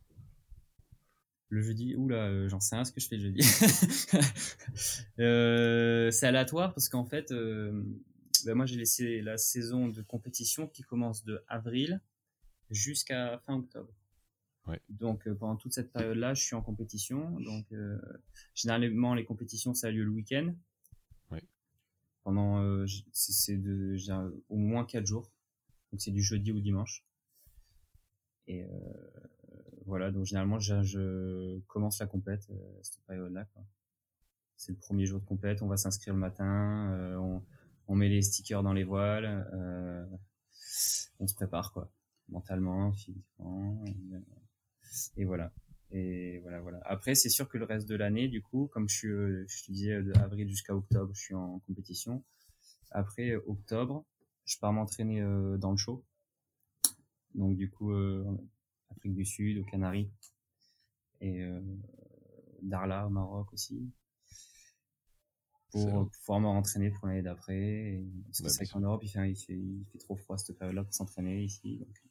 [1.49, 3.43] Le jeudi, oula, j'en sais rien ce que je fais le jeudi.
[5.17, 11.23] c'est aléatoire parce qu'en fait, ben moi j'ai laissé la saison de compétition qui commence
[11.25, 12.01] de avril
[12.71, 13.93] jusqu'à fin octobre.
[14.65, 14.82] Ouais.
[14.89, 17.39] Donc pendant toute cette période-là, je suis en compétition.
[17.39, 17.67] Donc
[18.56, 20.56] généralement les compétitions ça a lieu le week-end
[22.23, 23.97] pendant euh, c'est de
[24.49, 25.29] au moins quatre jours
[25.91, 27.06] donc c'est du jeudi au dimanche
[28.47, 28.67] et euh,
[29.85, 33.47] voilà donc généralement je, commence la compète euh, cette période là
[34.55, 37.43] c'est le premier jour de compète on va s'inscrire le matin on,
[37.87, 39.47] on, met les stickers dans les voiles.
[41.19, 41.91] on se prépare quoi,
[42.29, 43.83] mentalement, physiquement.
[45.17, 45.51] Et, voilà.
[45.91, 46.79] Et voilà, voilà.
[46.85, 49.71] Après, c'est sûr que le reste de l'année, du coup, comme je suis, je te
[49.71, 52.23] disais, de avril jusqu'à octobre, je suis en compétition.
[52.91, 54.05] Après octobre,
[54.45, 55.21] je pars m'entraîner
[55.57, 56.03] dans le show.
[57.35, 57.91] Donc du coup,
[58.97, 60.12] Afrique du Sud, aux Canaries
[61.21, 61.62] et euh,
[62.62, 63.91] Darla au Maroc aussi
[65.73, 68.03] pour pouvoir me rentraîner pour l'année d'après.
[68.25, 70.58] Parce que bah, c'est qu'en Europe, il fait, il, fait, il fait, trop froid cette
[70.58, 71.79] période-là pour s'entraîner ici.
[71.79, 72.03] Donc,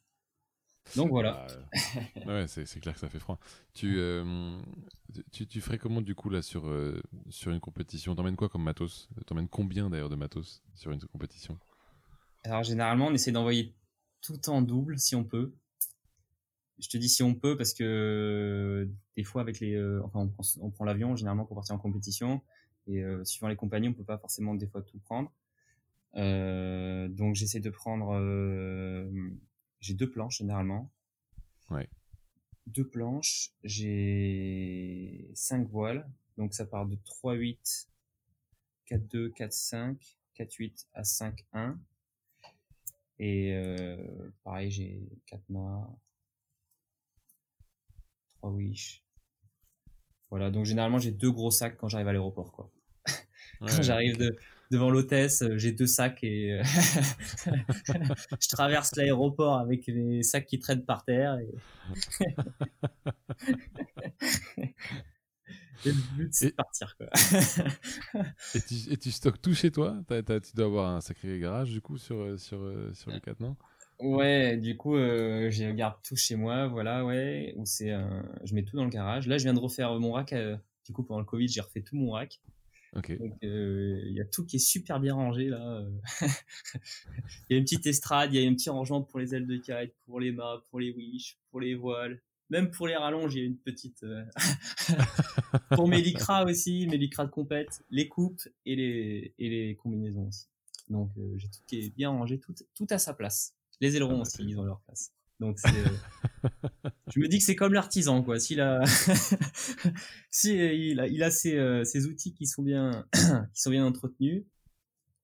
[0.96, 1.46] donc voilà.
[2.26, 3.38] Bah, ouais, c'est clair que ça fait froid.
[3.72, 4.60] Tu, euh,
[5.30, 8.14] tu, tu, ferais comment du coup là sur, euh, sur une compétition?
[8.16, 9.08] T'emmènes quoi comme matos?
[9.26, 11.56] T'emmènes combien d'ailleurs de matos sur une compétition?
[12.44, 13.76] Alors généralement, on essaie d'envoyer
[14.20, 15.54] tout en double si on peut
[16.78, 20.30] je te dis si on peut parce que euh, des fois avec les euh, enfin
[20.60, 22.42] on prend, l'avion généralement pour partir en compétition.
[22.88, 25.32] Et euh, suivant les compagnies on peut pas forcément des fois tout prendre.
[26.14, 28.18] Donc j'essaie de prendre
[29.80, 30.90] j'ai deux planches généralement.
[31.70, 31.88] Ouais.
[32.66, 36.08] Deux planches j'ai cinq voiles.
[36.38, 37.88] Donc ça part de 3 8
[38.86, 41.78] 4 2 4 5 4 8 à 5 1
[43.18, 43.54] et
[44.42, 45.88] pareil j'ai 4 mâts
[48.50, 49.02] Wish.
[50.30, 52.70] Voilà, donc généralement j'ai deux gros sacs quand j'arrive à l'aéroport, quoi.
[53.60, 54.16] quand j'arrive
[54.72, 56.62] devant l'hôtesse, euh, j'ai deux sacs et euh,
[58.40, 61.38] je traverse l'aéroport avec les sacs qui traînent par terre.
[61.38, 61.54] Et...
[65.84, 67.08] le but c'est de partir, quoi.
[68.54, 70.00] et, tu, et, tu, stockes tout chez toi?
[70.08, 72.58] Tu dois avoir un sacré garage du coup sur, euh, sur,
[72.94, 73.58] sur le 4, non?
[74.02, 77.54] Ouais, du coup, euh, je garde tout chez moi, voilà, ouais.
[77.56, 78.02] Ou c'est, euh,
[78.42, 79.28] je mets tout dans le garage.
[79.28, 80.32] Là, je viens de refaire mon rack.
[80.32, 82.40] Euh, du coup, pendant le Covid, j'ai refait tout mon rack.
[82.96, 83.16] Ok.
[83.16, 85.86] Donc, il y a tout qui est super bien rangé là.
[87.48, 89.46] Il y a une petite estrade, il y a un petit rangement pour les ailes
[89.46, 93.34] de kite, pour les mâts, pour les wish, pour les voiles, même pour les rallonges,
[93.34, 94.04] il y a une petite.
[95.70, 100.26] pour mes lycras aussi, mes lycras de compète, les coupes et les et les combinaisons
[100.26, 100.48] aussi.
[100.90, 103.54] Donc, j'ai tout qui est bien rangé, tout tout à sa place.
[103.80, 105.12] Les ailerons ah, aussi, ils ont leur place.
[105.42, 105.70] Donc euh,
[107.12, 108.38] je me dis que c'est comme l'artisan quoi.
[108.38, 108.84] S'il a,
[110.30, 110.54] si
[110.90, 113.04] il a, il a ses, euh, ses, outils qui sont bien,
[113.52, 114.44] qui sont bien entretenus,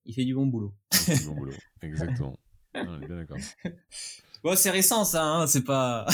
[0.07, 0.75] il fait du bon boulot.
[1.07, 2.37] du bon boulot, exactement.
[2.75, 3.39] On est bien d'accord.
[4.45, 6.07] Bon, c'est récent ça, hein, c'est pas.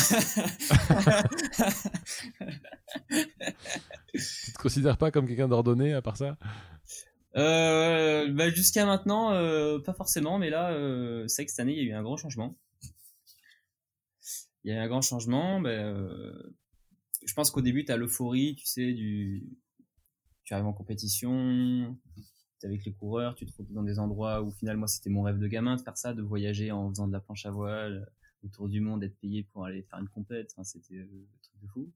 [4.15, 6.29] tu te considères pas comme quelqu'un d'ordonné à part ça?
[6.31, 6.74] euh,
[7.35, 11.81] bah jusqu'à maintenant, euh, pas forcément, mais là, euh, c'est que cette année, il y
[11.81, 12.57] a eu un grand changement.
[14.63, 15.61] Il y a eu un grand changement.
[15.61, 16.55] Bah, euh,
[17.27, 19.47] je pense qu'au début, tu as l'euphorie, tu sais, du...
[20.45, 21.97] tu arrives en compétition,
[22.63, 25.49] avec les coureurs, tu te retrouves dans des endroits où finalement, c'était mon rêve de
[25.49, 28.09] gamin de faire ça, de voyager en faisant de la planche à voile
[28.43, 30.53] autour du monde, être payé pour aller faire une compète.
[30.53, 31.93] Enfin, c'était le truc de fou.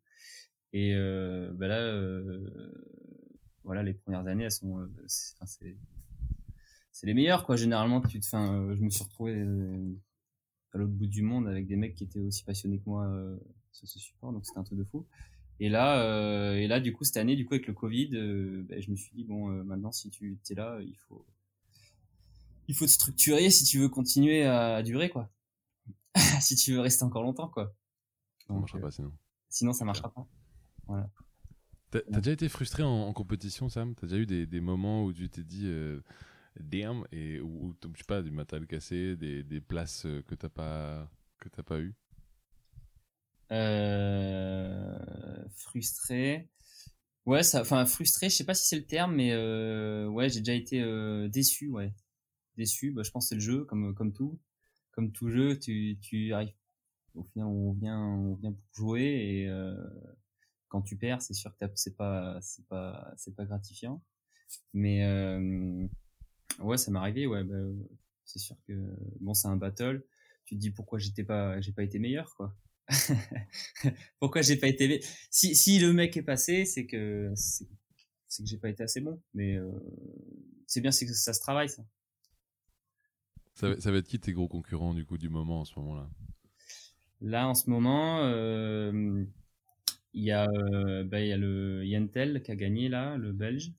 [0.74, 0.94] Et
[1.55, 1.90] bah là
[3.69, 5.77] voilà, les premières années, elles sont, euh, c'est,
[6.91, 7.55] c'est les meilleures, quoi.
[7.57, 9.95] Généralement, tu te, fin, je me suis retrouvé euh,
[10.73, 13.37] à l'autre bout du monde avec des mecs qui étaient aussi passionnés que moi euh,
[13.73, 15.07] sur ce support, donc c'était un truc de fou.
[15.61, 18.91] Et là, et là, du coup, cette année, du coup, avec le Covid, ben, je
[18.91, 21.27] me suis dit bon, maintenant, si tu es là, il faut,
[22.69, 25.29] il faut te structurer si tu veux continuer à, durer, quoi.
[26.41, 27.75] si tu veux rester encore longtemps, quoi.
[28.47, 29.13] ça marchera pas sinon.
[29.51, 30.27] Sinon, ça marchera pas.
[30.87, 31.11] Voilà.
[31.90, 33.94] T'as as déjà été frustré en, compétition, Sam?
[33.94, 36.01] T'as déjà eu des, des, moments où tu t'es dit euh,
[36.61, 40.51] damn et où, tu sais pas du matériel cassé, des, des places euh, que t'as
[40.51, 41.94] pas que t'as pas eu
[43.53, 44.98] euh,
[45.57, 46.48] Frustré.
[47.27, 48.31] Ouais, ça, enfin frustré.
[48.31, 51.68] Je sais pas si c'est le terme, mais euh, ouais, j'ai déjà été euh, déçu.
[51.68, 51.92] Ouais,
[52.57, 52.90] déçu.
[52.92, 54.38] Bah, je pense que c'est le jeu, comme comme tout,
[54.92, 55.59] comme tout jeu.
[55.59, 56.55] Tu tu arrives.
[57.14, 59.48] Au final, on vient on vient pour jouer et
[60.69, 64.03] quand tu perds, c'est sûr que c'est pas c'est pas c'est pas gratifiant.
[64.73, 65.87] Mais euh,
[66.61, 67.27] ouais, ça m'est arrivé.
[67.27, 67.57] Ouais, bah,
[68.25, 68.73] c'est sûr que
[69.21, 70.05] bon, c'est un battle.
[70.45, 72.57] Tu te dis pourquoi j'étais pas j'ai pas été meilleur quoi.
[74.19, 77.67] pourquoi j'ai pas été si si le mec est passé, c'est que c'est
[78.43, 79.21] que j'ai pas été assez bon.
[79.35, 79.71] Mais euh,
[80.67, 81.83] c'est bien, c'est que ça se travaille ça.
[83.55, 85.77] Ça va, ça va, être qui tes gros concurrents du coup du moment en ce
[85.81, 86.09] moment-là?
[87.21, 89.25] Là en ce moment, euh,
[90.19, 93.33] il y a, euh, bah, il y a le Yentel qui a gagné là, le
[93.33, 93.73] Belge.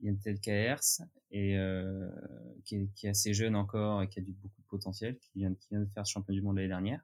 [0.00, 2.10] Yentel KRS et euh,
[2.64, 5.30] qui, est, qui, est, assez jeune encore et qui a du beaucoup de potentiel, qui
[5.36, 7.00] vient, qui vient de faire champion du monde l'année dernière.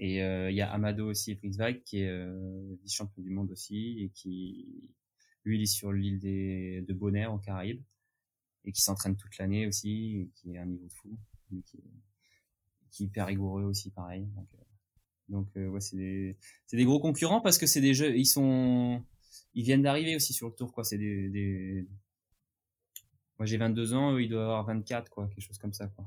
[0.00, 4.00] Et euh, il y a Amado aussi, Fritzweig, qui est euh, vice-champion du monde aussi
[4.00, 4.66] et qui,
[5.44, 7.82] lui, il est sur l'île des, de Bonaire, aux Caraïbes.
[8.64, 11.16] et qui s'entraîne toute l'année aussi, qui est un niveau de fou,
[11.48, 11.84] qui est,
[12.90, 14.26] qui est hyper rigoureux aussi, pareil.
[14.36, 14.56] Euh,
[15.30, 18.26] donc euh, ouais, c'est des, c'est des gros concurrents parce que c'est des jeux, ils
[18.26, 19.02] sont,
[19.54, 20.84] ils viennent d'arriver aussi sur le tour, quoi.
[20.84, 21.88] C'est des, des...
[23.38, 26.06] moi j'ai 22 ans, eux ils doivent avoir 24, quoi, quelque chose comme ça, quoi.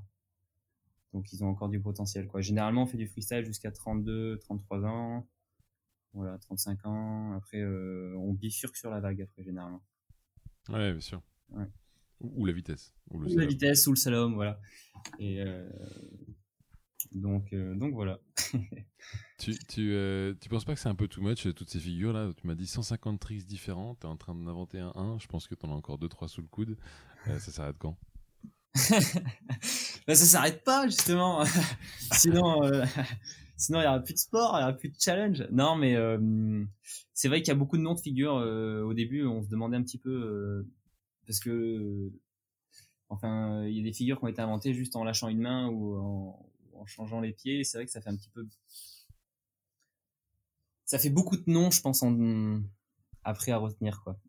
[1.14, 2.42] Donc ils ont encore du potentiel, quoi.
[2.42, 5.28] Généralement on fait du freestyle jusqu'à 32, 33 ans,
[6.14, 7.34] voilà, 35 ans.
[7.34, 9.84] Après euh, on bifurque sur la vague après généralement.
[10.70, 11.22] Ouais, bien sûr.
[11.50, 11.66] Ouais.
[12.20, 12.94] Ou, la vitesse.
[13.10, 14.60] Ou, le la vitesse ou le slalom, voilà.
[15.20, 15.70] Et euh,
[17.12, 18.20] donc, euh, donc voilà.
[19.38, 22.14] tu, tu, euh, tu penses pas que c'est un peu too much toutes ces figures
[22.14, 25.20] là Tu m'as dit 150 tricks différents, tu es en train d'en inventer un 1,
[25.20, 26.78] je pense que tu en as encore 2-3 sous le coude.
[27.26, 27.98] ça s'arrête quand?
[30.08, 31.46] Bah, Ça s'arrête pas justement.
[32.12, 32.62] sinon,
[33.56, 35.48] sinon il y aura plus de sport, il y aura plus de challenge.
[35.52, 35.96] Non, mais
[37.14, 38.34] c'est vrai qu'il y a beaucoup de noms de figures.
[38.34, 40.66] au début, on se demandait un petit peu
[41.26, 42.12] parce que
[43.08, 45.70] enfin il y a des figures qui ont été inventées juste en lâchant une main
[45.70, 48.48] ou en, en changeant les pieds c'est vrai que ça fait un petit peu
[50.86, 52.62] ça fait beaucoup de noms je pense en
[53.24, 54.20] après à retenir quoi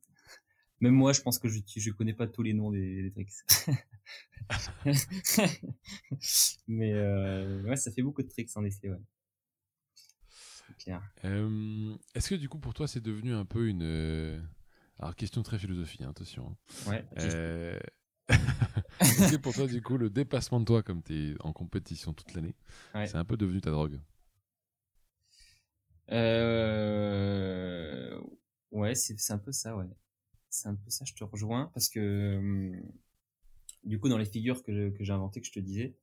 [0.81, 3.33] même moi je pense que je je connais pas tous les noms des, tricks
[6.69, 9.01] mais euh, ouais ça fait beaucoup de tricks en effet ouais
[11.25, 14.41] euh, Est-ce que du coup pour toi c'est devenu un peu une euh,
[14.99, 16.57] alors, question très philosophie, hein, attention.
[16.87, 16.91] Hein.
[16.91, 17.05] Ouais.
[17.19, 17.79] Euh...
[19.01, 22.13] Est-ce que pour toi, du coup, le dépassement de toi, comme tu es en compétition
[22.13, 22.55] toute l'année,
[22.93, 24.01] c'est un peu devenu ta drogue
[26.13, 27.35] euh...
[28.71, 29.87] Ouais, c'est un peu ça, ouais.
[30.51, 32.81] C'est un peu ça, je te rejoins, parce que hum,
[33.85, 35.95] du coup, dans les figures que, que j'ai inventées, que je te disais,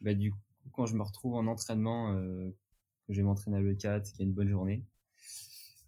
[0.00, 0.38] bah, du coup,
[0.72, 2.50] quand je me retrouve en entraînement, euh,
[3.06, 4.84] que je vais m'entraîner à l'E4, qu'il y a une bonne journée,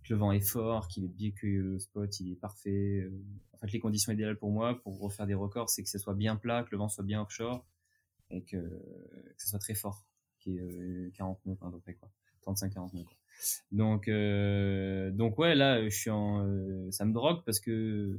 [0.08, 3.00] le vent est fort, qu'il est bien que le spot il est parfait.
[3.02, 3.10] Euh,
[3.52, 6.14] en fait, les conditions idéales pour moi pour refaire des records, c'est que ce soit
[6.14, 7.66] bien plat, que le vent soit bien offshore
[8.30, 10.04] et que, que ce soit très fort,
[10.38, 12.10] qui est 40 nœuds à peu près quoi,
[12.46, 13.04] 35-40 nœuds.
[13.72, 18.18] Donc euh, donc ouais là je suis euh, ça me drogue parce que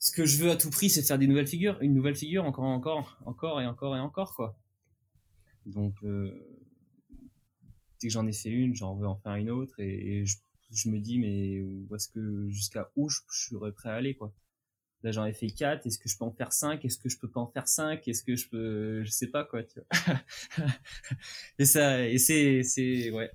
[0.00, 2.44] ce que je veux à tout prix c'est faire des nouvelles figures, une nouvelle figure
[2.44, 4.58] encore encore encore et encore et encore quoi.
[5.64, 5.94] Donc
[8.00, 10.24] dès que j'en ai fait une, j'en veux en faire une autre et,
[10.70, 14.34] je, me dis mais où est-ce que jusqu'à où je, serais prêt à aller quoi.
[15.02, 17.18] Là j'en ai fait quatre, est-ce que je peux en faire cinq, est-ce que je
[17.18, 19.62] peux pas en faire cinq, est-ce que je peux, je sais pas quoi.
[19.62, 20.66] Tu vois.
[21.58, 23.30] et ça, et c'est, c'est ouais.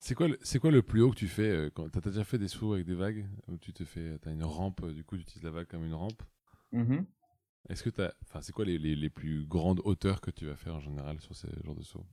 [0.00, 2.38] C'est quoi, c'est quoi le plus haut que tu fais euh, quand T'as déjà fait
[2.38, 3.26] des sauts avec des vagues?
[3.48, 5.94] Où tu te fais, t'as une rampe, du coup tu utilises la vague comme une
[5.94, 6.22] rampe?
[6.72, 7.04] Mm-hmm.
[7.68, 10.56] Est-ce que t'as, enfin c'est quoi les, les, les, plus grandes hauteurs que tu vas
[10.56, 12.06] faire en général sur ces genres de sauts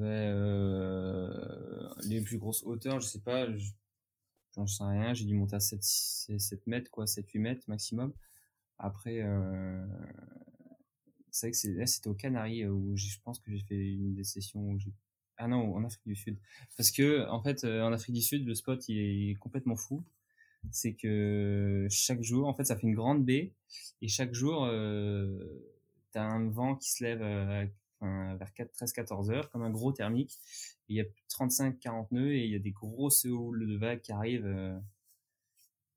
[0.00, 3.46] euh, les plus grosses hauteurs, je sais pas,
[4.54, 8.12] j'en sais rien, j'ai dû monter à 7, 7 mètres, quoi, 7, 8 mètres maximum.
[8.78, 9.86] Après, euh,
[11.30, 14.14] c'est vrai que c'est, c'était aux Canaries euh, où je pense que j'ai fait une
[14.14, 14.92] des sessions où j'ai
[15.36, 16.38] ah non, en Afrique du Sud.
[16.76, 20.04] Parce que, en fait, euh, en Afrique du Sud, le spot, il est complètement fou.
[20.70, 23.52] C'est que chaque jour, en fait, ça fait une grande baie.
[24.00, 25.38] Et chaque jour, euh,
[26.12, 27.68] t'as un vent qui se lève
[28.36, 30.38] vers 13-14 heures, comme un gros thermique.
[30.88, 34.12] il y a 35-40 nœuds et il y a des grosses houles de vagues qui
[34.12, 34.78] arrivent, euh,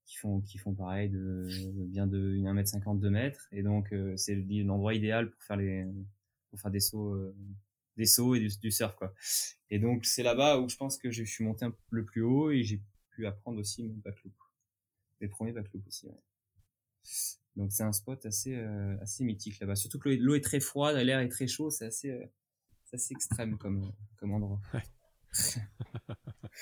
[0.06, 1.48] qui font qui font pareil de,
[1.88, 3.48] bien de 1m50, 2 mètres.
[3.52, 5.86] Et donc euh, c'est l'endroit idéal pour faire les
[6.50, 7.36] pour faire des sauts euh,
[7.98, 9.14] des sauts et du, surf quoi.
[9.70, 12.64] Et donc c'est là-bas où je pense que je suis monté le plus haut et
[12.64, 14.34] j'ai pu apprendre aussi mon backloop.
[15.20, 16.08] Les premiers backloop aussi.
[17.58, 19.76] Donc c'est un spot assez euh, assez mythique là-bas.
[19.76, 22.24] Surtout que l'eau est très froide, l'air est très chaud, c'est assez euh,
[22.94, 24.62] assez extrême comme comme endroit.
[24.74, 24.84] Ouais.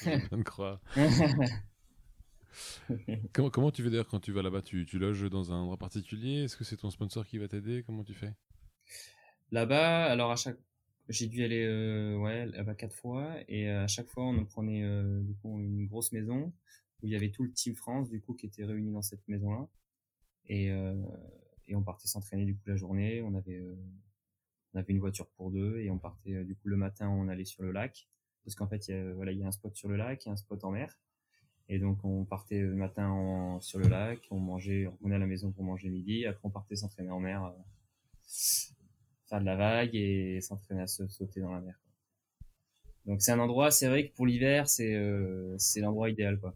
[0.01, 0.81] Je croire.
[3.33, 4.61] comment, comment tu fais d'ailleurs quand tu vas là-bas?
[4.61, 6.45] Tu, tu loges dans un endroit particulier?
[6.45, 7.83] Est-ce que c'est ton sponsor qui va t'aider?
[7.85, 8.33] Comment tu fais?
[9.51, 10.57] Là-bas, alors à chaque
[11.07, 14.81] j'ai dû aller euh, ouais là-bas quatre fois et à chaque fois on prenait
[15.21, 16.51] du coup une grosse maison
[17.03, 19.27] où il y avait tout le team France du coup qui était réuni dans cette
[19.27, 19.69] maison là
[20.47, 20.93] et, euh,
[21.67, 23.21] et on partait s'entraîner du coup la journée.
[23.21, 23.75] On avait, euh,
[24.73, 27.09] on avait une voiture pour deux et on partait euh, du coup le matin.
[27.09, 28.07] On allait sur le lac
[28.43, 30.25] parce qu'en fait il y a, voilà il y a un spot sur le lac,
[30.27, 30.99] et un spot en mer.
[31.67, 35.19] Et donc on partait le matin en, sur le lac, on mangeait, on revenait à
[35.19, 36.25] la maison pour manger midi.
[36.25, 37.53] Après on partait s'entraîner en mer,
[39.27, 41.79] faire de la vague et s'entraîner à se sauter dans la mer.
[43.05, 46.55] Donc c'est un endroit, c'est vrai que pour l'hiver c'est euh, c'est l'endroit idéal quoi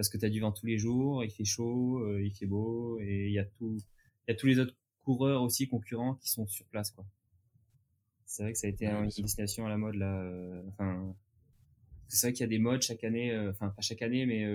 [0.00, 2.46] parce que tu as du vent tous les jours, il fait chaud, euh, il fait
[2.46, 4.74] beau, et il y a tout, il y a tous les autres
[5.04, 7.04] coureurs aussi concurrents qui sont sur place, quoi.
[8.24, 10.22] C'est vrai que ça a été une destination à la mode là.
[10.22, 11.14] Euh, enfin,
[12.08, 14.46] c'est vrai qu'il y a des modes chaque année, euh, enfin pas chaque année, mais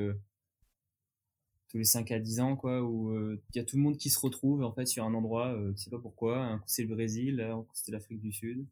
[1.69, 4.09] tous les 5 à 10 ans, quoi, où il y a tout le monde qui
[4.09, 6.43] se retrouve en fait sur un endroit, tu sais pas pourquoi.
[6.43, 8.65] Un coup c'est le Brésil, un coup c'était l'Afrique du Sud.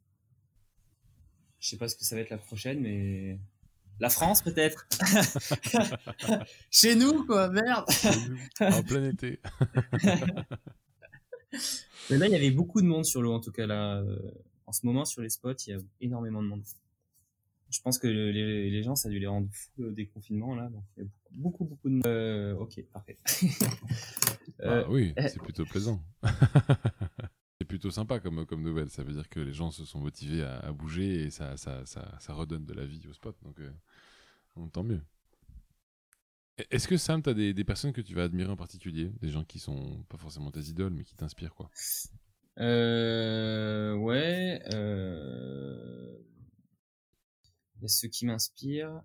[1.60, 3.38] Je sais pas ce que ça va être la prochaine, mais
[4.00, 4.88] la France peut-être.
[6.72, 7.86] Chez nous, quoi, merde.
[8.60, 9.40] en plein été.
[12.10, 14.04] Mais là, il y avait beaucoup de monde sur l'eau, en tout cas là.
[14.66, 16.64] en ce moment, sur les spots, il y a énormément de monde
[17.74, 20.70] je pense que les, gens, ça a dû les rendre fous le déconfinement là.
[20.70, 22.02] Donc, il y a beaucoup, beaucoup de.
[22.06, 23.18] Euh, ok, parfait.
[24.62, 26.04] euh, ah oui, c'est plutôt plaisant.
[27.74, 28.92] Plutôt sympa comme, nouvelle.
[28.92, 32.34] Ça veut dire que les gens se sont motivés à, bouger et ça, ça, ça,
[32.34, 33.36] redonne de la vie au spot.
[33.42, 35.02] Donc, euh, tant mieux.
[36.70, 39.12] Est-ce que Sam, tu as des, personnes que tu vas admirer en particulier?
[39.22, 41.72] Des gens qui sont pas forcément tes idoles, mais qui t'inspirent quoi?
[42.60, 44.62] Euh, Ouais.
[44.72, 46.20] Euh
[47.88, 49.02] ceux qui m'inspirent.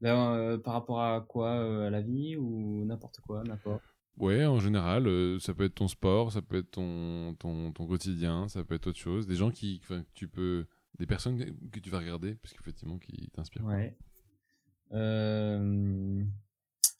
[0.00, 3.82] Ben, par rapport à quoi À la vie ou n'importe quoi, n'importe
[4.16, 8.48] Ouais, en général, euh, ça peut être ton sport, ça peut être ton, ton, quotidien,
[8.48, 9.26] ça peut être autre chose.
[9.26, 9.82] Des gens qui,
[10.14, 10.66] tu peux,
[10.98, 11.38] des personnes
[11.70, 13.64] que tu vas regarder, parce qu'effectivement, qui t'inspirent.
[13.64, 13.94] Ouais.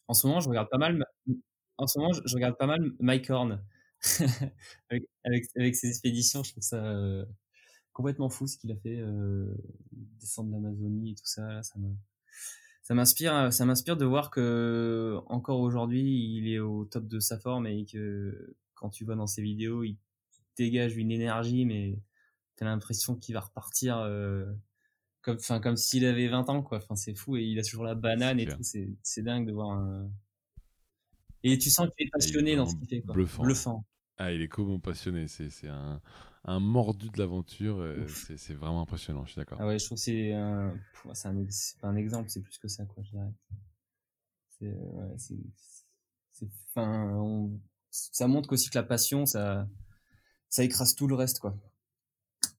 [0.09, 1.05] En ce moment, je regarde pas mal.
[1.79, 3.63] En ce moment, je, regarde pas mal Mike Horn
[4.91, 5.09] avec,
[5.57, 6.43] avec, ses expéditions.
[6.43, 7.27] Je trouve ça
[7.97, 9.57] complètement fou ce qu'il a fait, euh,
[10.21, 11.63] descendre l'Amazonie et tout ça.
[11.63, 11.89] ça me,
[12.87, 17.37] ça m'inspire, ça m'inspire de voir que encore aujourd'hui, il est au top de sa
[17.37, 19.97] forme et que quand tu vois dans ses vidéos, il
[20.57, 21.99] dégage une énergie, mais
[22.55, 24.47] t'as l'impression qu'il va repartir euh,
[25.21, 26.79] comme, enfin, comme s'il avait 20 ans, quoi.
[26.79, 28.63] Enfin, c'est fou et il a toujours la banane et tout.
[28.63, 30.09] C'est, c'est dingue de voir un...
[31.43, 33.15] Et tu sens qu'il est passionné dans ce qu'il fait, quoi.
[33.15, 33.43] Bluffant.
[33.43, 33.85] Bluffant.
[34.19, 35.29] Ah, il est comment passionné.
[35.29, 36.01] C'est, c'est un,
[36.45, 37.79] un mordu de l'aventure.
[37.81, 39.59] Euh, c'est vraiment impressionnant, je suis d'accord.
[39.61, 40.75] Ah ouais, je trouve que c'est un,
[41.13, 41.35] c'est un,
[41.81, 43.33] pas un exemple, c'est plus que ça, quoi, je dirais.
[44.59, 47.51] C'est, ouais, c'est, enfin,
[47.91, 49.69] ça montre aussi que la passion, ça,
[50.49, 51.57] ça écrase tout le reste, quoi.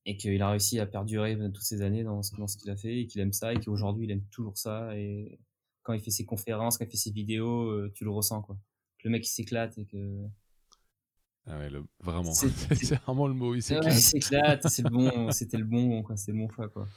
[0.05, 2.99] Et qu'il a réussi à perdurer toutes ces années dans, dans ce qu'il a fait
[2.99, 5.37] et qu'il aime ça et qu'aujourd'hui il aime toujours ça et
[5.83, 8.57] quand il fait ses conférences, quand il fait ses vidéos, euh, tu le ressens, quoi.
[9.03, 9.97] Le mec il s'éclate et que,
[11.49, 11.69] ah ouais,
[12.01, 12.33] vraiment.
[12.33, 14.67] C'est vraiment le mot, il s'éclate.
[14.67, 16.87] c'est le bon, c'était le bon, quoi, c'est le bon choix, quoi.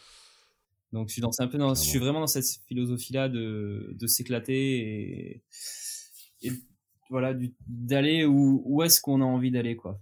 [0.93, 4.07] Donc je suis dans, un peu dans, je suis vraiment dans cette philosophie-là de, de
[4.09, 5.43] s'éclater et,
[6.43, 6.53] et,
[7.11, 7.33] voilà,
[7.69, 10.01] d'aller où, où est-ce qu'on a envie d'aller, quoi.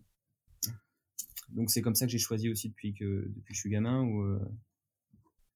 [1.50, 4.02] Donc c'est comme ça que j'ai choisi aussi depuis que, depuis que je suis gamin,
[4.02, 4.40] où, euh,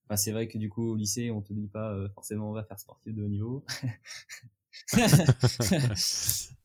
[0.08, 2.52] bah, c'est vrai que du coup au lycée on te dit pas euh, forcément on
[2.52, 3.64] va faire sportif de haut niveau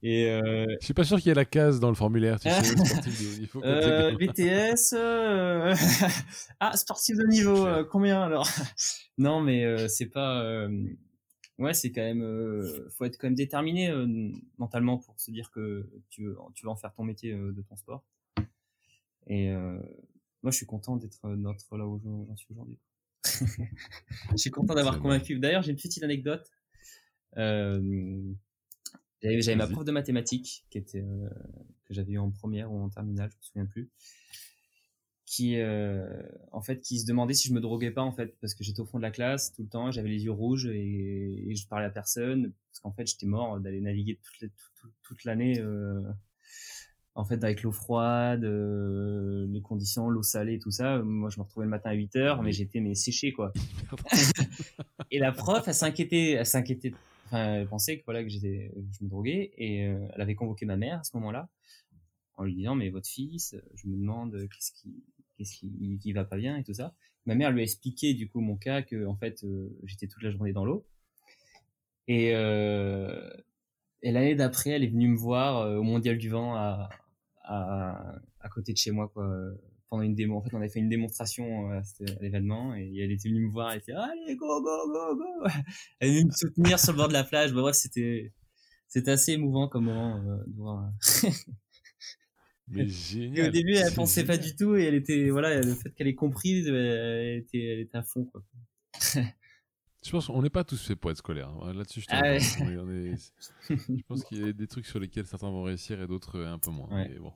[0.03, 0.65] et euh...
[0.79, 2.39] Je suis pas sûr qu'il y ait la case dans le formulaire.
[2.39, 3.63] Tu sais, sportif de niveau.
[3.63, 4.93] Euh, BTS.
[4.93, 5.75] Euh...
[6.59, 7.65] ah, sportif de niveau.
[7.65, 8.47] Euh, combien alors?
[9.17, 10.67] Non, mais c'est pas.
[11.57, 12.23] Ouais, c'est quand même.
[12.91, 13.91] faut être quand même déterminé
[14.57, 17.75] mentalement pour se dire que tu veux, tu vas en faire ton métier de ton
[17.75, 18.03] sport.
[19.27, 22.77] Et moi, je suis content d'être notre là où j'en suis aujourd'hui.
[24.31, 25.39] je suis content d'avoir convaincu.
[25.39, 26.49] D'ailleurs, j'ai une petite anecdote.
[27.35, 28.33] Euh,
[29.21, 31.29] j'avais ma prof de mathématiques qui était euh,
[31.85, 33.89] que j'avais eu en première ou en terminale, je me souviens plus,
[35.25, 36.07] qui euh,
[36.51, 38.79] en fait qui se demandait si je me droguais pas en fait parce que j'étais
[38.79, 41.67] au fond de la classe tout le temps, j'avais les yeux rouges et, et, je
[41.67, 45.61] parlais à personne parce qu'en fait j'étais mort d'aller naviguer toute, toute, toute l'année
[47.15, 50.99] en fait avec l'eau froide, les conditions, l'eau salée, tout ça.
[50.99, 53.51] Moi je me retrouvais le matin à 8 heures, mais j'étais mais séché quoi.
[55.11, 56.93] et la prof elle s'inquiétait, elle s'inquiétait
[57.31, 60.77] Elle pensait que voilà que j'étais, je me droguais et euh, elle avait convoqué ma
[60.77, 61.49] mère à ce moment-là
[62.35, 65.03] en lui disant mais votre fils, je me demande qu'est-ce qui,
[65.37, 66.93] qu'est-ce qui, qui va pas bien et tout ça.
[67.25, 70.23] Ma mère lui a expliqué du coup mon cas que en fait euh, j'étais toute
[70.23, 70.85] la journée dans l'eau
[72.07, 73.29] et, euh,
[74.01, 76.89] l'année d'après elle est venue me voir euh, au mondial du vent à,
[77.43, 79.29] à, à côté de chez moi quoi
[79.89, 80.37] pendant une démo.
[80.37, 83.51] En fait, on avait fait une démonstration euh, à, l'événement et elle était venue me
[83.51, 83.71] voir.
[83.71, 85.47] Elle était allez go go go go.
[85.99, 87.53] Elle est venue me soutenir sur le bord de la plage.
[87.53, 88.33] Bah, c'était
[88.87, 90.89] c'était assez émouvant comme moment euh, de voir.
[92.69, 93.49] Mais génial.
[93.49, 96.15] au début, elle pensait pas du tout et elle était voilà le fait qu'elle ait
[96.15, 98.43] compris, elle était, elle était à fond quoi.
[100.07, 101.51] Je pense qu'on n'est pas tous faits pour être scolaires.
[101.61, 101.73] Hein.
[101.73, 106.01] Là-dessus, je, ah je pense qu'il y a des trucs sur lesquels certains vont réussir
[106.01, 106.87] et d'autres un peu moins.
[106.89, 107.33] Ouais, bon.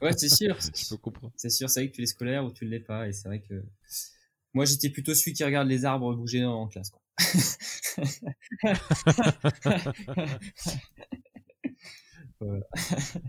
[0.00, 0.56] ouais c'est sûr.
[0.74, 1.32] je peux comprendre.
[1.36, 3.06] C'est sûr, c'est vrai que tu es scolaire ou tu ne l'es pas.
[3.06, 3.62] Et c'est vrai que
[4.52, 6.90] moi, j'étais plutôt celui qui regarde les arbres bouger en classe.
[6.90, 7.00] Quoi.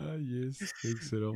[0.00, 1.34] ah yes, excellent.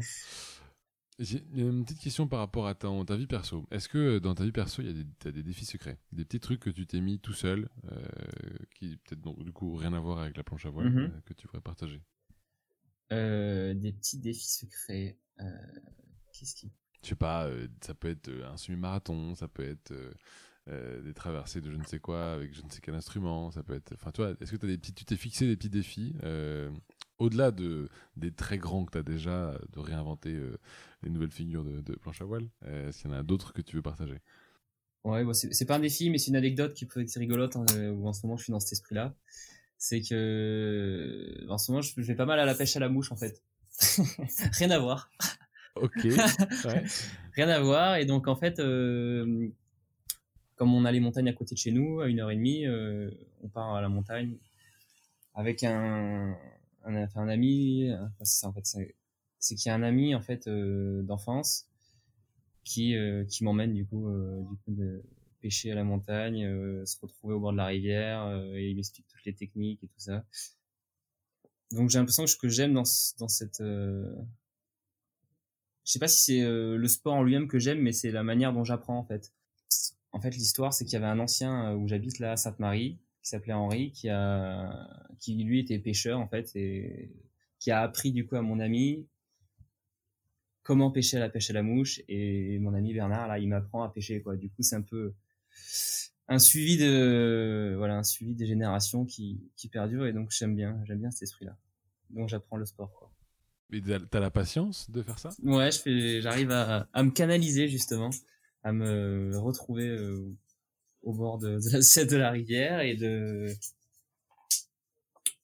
[1.19, 3.67] J'ai une petite question par rapport à ta, ta vie perso.
[3.71, 5.99] Est-ce que dans ta vie perso, il y a des, as des défis secrets?
[6.13, 8.07] Des petits trucs que tu t'es mis tout seul, euh,
[8.75, 10.99] qui peut-être donc du coup rien à voir avec la planche à voile Mhm.
[10.99, 12.03] euh, que tu pourrais partager?
[13.13, 15.19] Euh, des petits défis secrets.
[15.41, 15.45] Euh,
[16.33, 16.71] Qu'est-ce qui
[17.03, 20.13] Je sais pas, euh, ça peut être euh, un semi-marathon, ça peut être euh,
[20.69, 23.63] euh, des traversées de je ne sais quoi avec je ne sais quel instrument, ça
[23.63, 23.95] peut être.
[23.95, 26.71] Enfin, tu vois, est-ce que as des petits, tu t'es fixé des petits défis euh,
[27.19, 30.59] au-delà de des très grands que tu as déjà, de réinventer euh,
[31.03, 33.63] les nouvelles figures de, de planche à voile euh, qu'il y en a d'autres que
[33.63, 34.21] tu veux partager?
[35.05, 37.65] Ouais, bon, c'est pas un défi, mais c'est une anecdote qui peut être rigolote, hein,
[37.75, 39.15] euh, où en ce moment je suis dans cet esprit-là.
[39.79, 42.81] C'est que euh, en ce moment je, je vais pas mal à la pêche à
[42.81, 43.43] la mouche en fait.
[44.59, 45.11] Rien à voir.
[45.77, 45.93] Ok.
[46.05, 46.85] ouais.
[47.35, 47.97] Rien à voir.
[47.97, 49.49] Et donc en fait, euh,
[50.57, 52.67] comme on a les montagnes à côté de chez nous, à une heure et demie,
[52.67, 53.11] euh,
[53.43, 54.37] on part à la montagne
[55.35, 56.35] avec un,
[56.87, 57.91] un, un ami.
[58.21, 58.67] c'est ça en fait,
[59.39, 61.69] c'est qu'il y a un ami en fait euh, d'enfance
[62.65, 65.03] qui euh, qui m'emmène du coup euh, du coup de
[65.41, 66.43] pêcher à la montagne,
[66.85, 70.01] se retrouver au bord de la rivière et il m'explique toutes les techniques et tout
[70.01, 70.25] ça.
[71.73, 72.85] Donc j'ai l'impression que ce que j'aime dans
[73.19, 74.15] dans cette je
[75.85, 78.65] sais pas si c'est le sport en lui-même que j'aime, mais c'est la manière dont
[78.65, 79.33] j'apprends en fait.
[80.11, 83.31] En fait, l'histoire, c'est qu'il y avait un ancien où j'habite là à Sainte-Marie, qui
[83.31, 87.11] s'appelait Henri, qui a, qui lui était pêcheur en fait, et
[87.59, 89.09] qui a appris du coup à mon ami
[90.63, 92.01] comment pêcher à la pêche à la mouche.
[92.07, 94.37] Et mon ami Bernard là, il m'apprend à pêcher quoi.
[94.37, 95.13] Du coup, c'est un peu
[96.29, 100.81] un suivi de voilà un suivi des générations qui qui perdure et donc j'aime bien
[100.85, 101.57] j'aime bien cet esprit là.
[102.11, 103.13] Donc j'apprends le sport quoi.
[103.71, 105.31] Mais t'as t'as la patience de faire ça?
[105.43, 108.11] Ouais, je fais, j'arrive à, à me canaliser justement,
[108.63, 110.33] à me retrouver euh,
[111.07, 113.47] au bord de, de, la, de la rivière et de,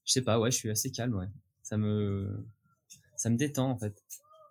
[0.05, 1.29] je sais pas, ouais, je suis assez calme, ouais.
[1.63, 2.45] Ça me,
[3.17, 3.95] ça me détend en fait.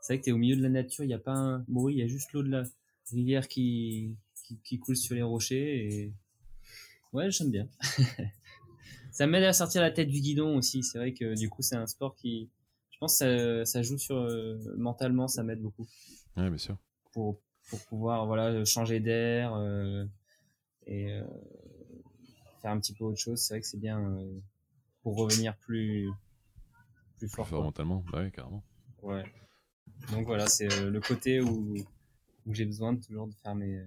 [0.01, 1.95] C'est vrai que t'es au milieu de la nature, il y a pas un bruit,
[1.95, 2.63] il y a juste l'eau de la
[3.11, 4.15] rivière qui,
[4.47, 6.13] qui, qui coule sur les rochers et
[7.13, 7.67] ouais, j'aime bien.
[9.11, 10.81] ça m'aide à sortir la tête du guidon aussi.
[10.81, 12.49] C'est vrai que du coup, c'est un sport qui,
[12.89, 15.85] je pense, que ça, ça joue sur euh, mentalement, ça m'aide beaucoup
[16.37, 16.77] Ouais, bien sûr.
[17.11, 17.37] pour
[17.69, 20.05] pour pouvoir voilà changer d'air euh,
[20.87, 21.23] et euh,
[22.61, 23.39] faire un petit peu autre chose.
[23.39, 24.39] C'est vrai que c'est bien euh,
[25.03, 26.09] pour revenir plus
[27.17, 27.63] plus Plus fort.
[27.63, 28.63] mentalement, bah ouais, carrément.
[29.01, 29.23] Ouais.
[30.11, 31.75] Donc voilà, c'est euh, le côté où
[32.47, 33.83] où j'ai besoin de toujours de faire mes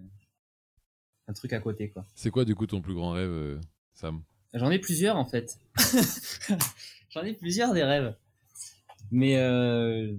[1.27, 2.05] un truc à côté quoi.
[2.15, 3.59] C'est quoi du coup ton plus grand rêve,
[3.95, 4.23] Sam?
[4.53, 5.59] J'en ai plusieurs en fait.
[7.11, 8.15] J'en ai plusieurs des rêves.
[9.11, 10.15] Mais euh,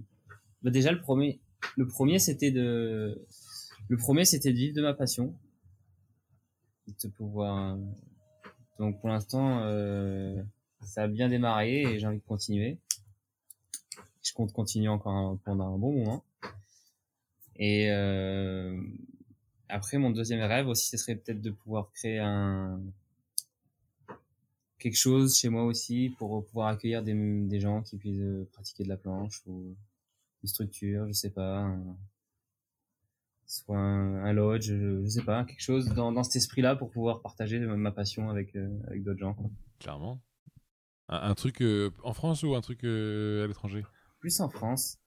[0.61, 1.39] bah déjà le premier,
[1.77, 3.25] le premier c'était de,
[3.87, 5.33] le premier c'était de vivre de ma passion,
[6.87, 7.77] de pouvoir.
[8.79, 10.41] Donc pour l'instant, euh,
[10.81, 12.77] ça a bien démarré et j'ai envie de continuer.
[14.21, 16.23] Je compte continuer encore pendant un bon moment.
[17.57, 18.81] Et euh,
[19.69, 22.81] après mon deuxième rêve aussi, ce serait peut-être de pouvoir créer un
[24.77, 28.83] quelque chose chez moi aussi pour pouvoir accueillir des, des gens qui puissent euh, pratiquer
[28.83, 29.75] de la planche ou
[30.43, 31.75] une structure, je sais pas,
[33.45, 36.89] soit un, un lodge, je, je sais pas, quelque chose dans, dans cet esprit-là pour
[36.89, 39.33] pouvoir partager ma, passion avec, euh, avec d'autres gens.
[39.33, 39.49] quoi.
[39.79, 40.21] Clairement.
[41.09, 43.83] Un, un truc euh, en France ou un truc euh, à l'étranger?
[44.19, 44.99] Plus en France,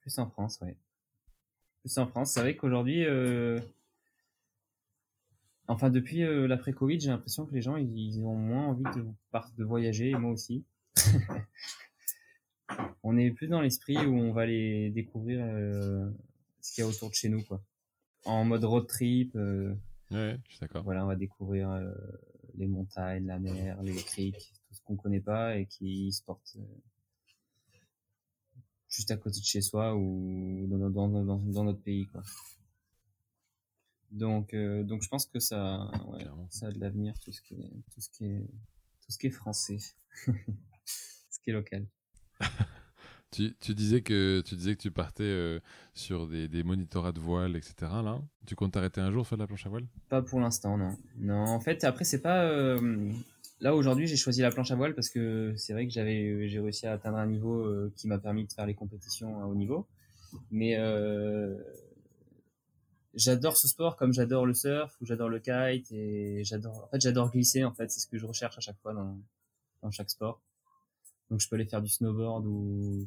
[0.00, 0.76] plus en France, ouais.
[1.80, 3.06] Plus en France, c'est vrai qu'aujourd'hui,
[5.68, 9.06] enfin depuis euh, l'après-Covid, j'ai l'impression que les gens ils, ils ont moins envie de,
[9.56, 10.64] de voyager, et moi aussi.
[13.04, 15.38] on est plus dans l'esprit où on va aller découvrir
[16.60, 17.62] ce qu'il y a autour de chez nous, quoi.
[18.24, 19.74] En mode road trip, euh,
[20.10, 20.84] Ouais, je suis d'accord.
[20.84, 21.92] voilà, on va découvrir euh,
[22.54, 26.56] les montagnes, la mer, les criques, tout ce qu'on connaît pas et qui se porte
[26.56, 26.64] euh,
[28.88, 32.22] juste à côté de chez soi ou dans, dans, dans, dans, dans notre pays, quoi.
[34.10, 37.54] Donc, euh, donc je pense que ça, ouais, ça a de l'avenir, tout ce qui
[37.54, 38.46] est, tout ce qui est,
[39.02, 39.78] tout ce qui est français,
[40.86, 41.86] ce qui est local.
[43.30, 45.60] Tu, tu disais que tu disais que tu partais euh,
[45.94, 47.74] sur des, des monitorats de voile, etc.
[48.02, 49.86] Là, tu comptes t'arrêter un jour faire de la planche à voile?
[50.08, 50.96] Pas pour l'instant, non.
[51.18, 52.44] Non, en fait, après, c'est pas.
[52.44, 53.12] euh,
[53.60, 56.60] Là, aujourd'hui, j'ai choisi la planche à voile parce que c'est vrai que j'avais, j'ai
[56.60, 59.54] réussi à atteindre un niveau euh, qui m'a permis de faire les compétitions à haut
[59.54, 59.86] niveau.
[60.50, 60.76] Mais
[63.14, 66.84] j'adore ce sport comme j'adore le surf ou j'adore le kite et j'adore.
[66.84, 67.64] En fait, j'adore glisser.
[67.64, 69.18] En fait, c'est ce que je recherche à chaque fois dans,
[69.82, 70.40] dans chaque sport.
[71.30, 73.06] Donc, je peux aller faire du snowboard ou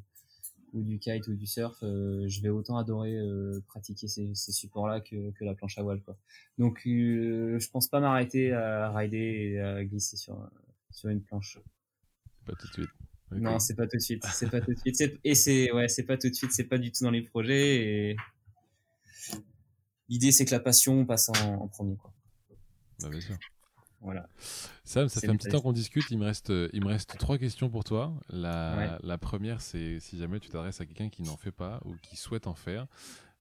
[0.73, 4.51] ou du kite ou du surf, euh, je vais autant adorer euh, pratiquer ces, ces
[4.51, 6.01] supports-là que, que la planche à voile.
[6.01, 6.17] Quoi.
[6.57, 9.17] Donc, euh, je pense pas m'arrêter à rider
[9.53, 10.49] et à glisser sur,
[10.89, 11.59] sur une planche.
[12.45, 12.89] Pas tout de suite.
[13.31, 14.25] Non, c'est pas tout de suite.
[14.33, 15.19] C'est pas tout de suite.
[15.23, 16.51] Et c'est ouais, c'est pas tout de suite.
[16.51, 18.09] C'est pas du tout dans les projets.
[18.09, 18.17] Et
[20.09, 21.95] l'idée, c'est que la passion passe en, en premier.
[21.95, 22.13] Quoi.
[23.01, 23.37] Bah, bien sûr.
[24.01, 24.27] Voilà.
[24.91, 26.03] Sam, ça fait un petit temps qu'on discute.
[26.11, 28.13] Il me reste, il me reste trois questions pour toi.
[28.27, 31.95] La, la première, c'est si jamais tu t'adresses à quelqu'un qui n'en fait pas ou
[32.01, 32.87] qui souhaite en faire,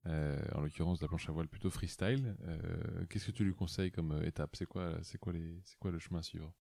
[0.06, 3.90] euh, en l'occurrence la planche à voile plutôt freestyle, euh, qu'est-ce que tu lui conseilles
[3.90, 4.54] comme euh, étape?
[4.54, 6.54] C'est quoi, c'est quoi les, c'est quoi le chemin à suivre?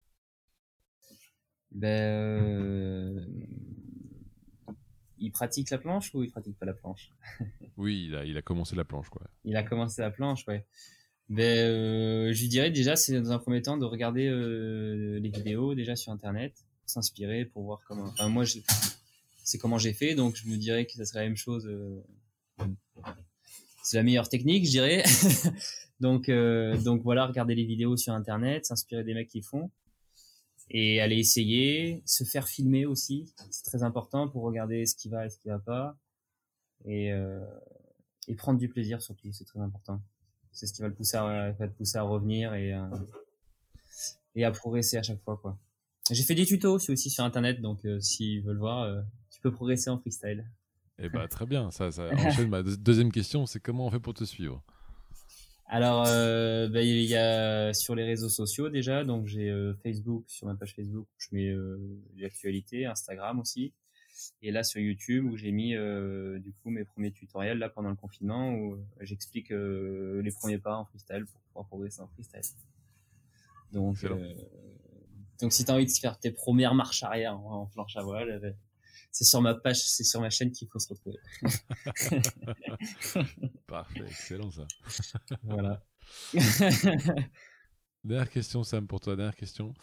[1.73, 3.27] Ben,
[5.19, 7.11] il pratique la planche ou il pratique pas la planche?
[7.77, 9.23] Oui, il a, il a commencé la planche, quoi.
[9.45, 10.65] Il a commencé la planche, ouais.
[11.29, 15.29] Ben, euh, je lui dirais déjà, c'est dans un premier temps de regarder euh, les
[15.29, 16.55] vidéos déjà sur Internet,
[16.87, 18.05] s'inspirer pour voir comment.
[18.05, 18.45] Enfin, moi,
[19.43, 21.67] c'est comment j'ai fait, donc je me dirais que ça serait la même chose.
[21.67, 22.03] Euh,
[23.83, 25.05] c'est la meilleure technique, je dirais.
[26.01, 29.71] donc, euh, donc voilà, regarder les vidéos sur Internet, s'inspirer des mecs qui font
[30.69, 35.27] et aller essayer, se faire filmer aussi, c'est très important pour regarder ce qui va
[35.27, 35.97] et ce qui va pas
[36.85, 37.39] et, euh,
[38.27, 40.01] et prendre du plaisir surtout, c'est très important
[40.57, 42.87] c'est ce qui va le pousser à, va te pousser à revenir et, euh,
[44.35, 45.59] et à progresser à chaque fois, quoi.
[46.11, 49.53] J'ai fait des tutos aussi sur internet, donc euh, s'ils veulent voir, euh, tu peux
[49.53, 50.49] progresser en freestyle.
[50.99, 54.15] Eh bah très bien, ça, ça enchaîne ma deuxième question, c'est comment on fait pour
[54.15, 54.63] te suivre?
[55.67, 59.53] Alors, bah, il y a sur les réseaux sociaux déjà, donc j'ai
[59.83, 61.55] Facebook sur ma page Facebook, je mets
[62.17, 63.75] l'actualité, Instagram aussi.
[64.43, 67.91] Et là sur YouTube où j'ai mis euh, du coup mes premiers tutoriels là pendant
[67.91, 72.09] le confinement où euh, j'explique euh, les premiers pas en freestyle pour pouvoir progresser en
[72.09, 72.41] freestyle.
[73.73, 74.05] Donc
[75.41, 78.57] donc si tu as envie de faire tes premières marches arrière en, planche à voile,
[79.11, 81.19] c'est sur ma page, c'est sur ma chaîne qu'il faut se retrouver.
[83.67, 84.67] Parfait, excellent ça.
[85.43, 85.85] voilà.
[88.05, 89.75] dernière question Sam pour toi, dernière question.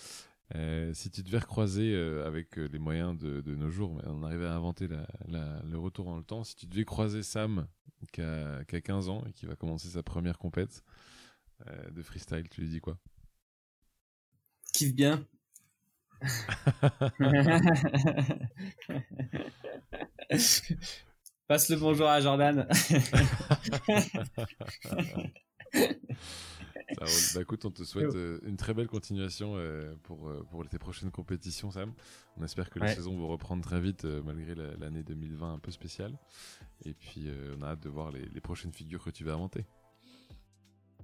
[0.56, 4.46] Euh, si tu devais recroiser euh, avec euh, les moyens de, nos jours, on arrivait
[4.46, 4.88] à inventer
[5.28, 7.68] le retour dans le temps, si tu devais croiser Sam
[8.12, 10.84] qui a, 15 ans et qui va commencer sa première compète
[11.92, 12.98] de freestyle, tu lui dis quoi?
[14.74, 15.26] Kiffe bien.
[21.48, 22.68] Passe le bonjour à Jordan.
[27.00, 30.80] Bah, écoute, on te souhaite euh, une très belle continuation euh, pour, euh, pour tes
[30.80, 31.94] prochaines compétitions, Sam.
[32.38, 36.18] On espère que la saison va reprendre très vite malgré l'année 2020 un peu spéciale.
[36.86, 37.28] Et puis,
[37.58, 39.66] on a hâte de voir les, prochaines figures que tu vas inventer.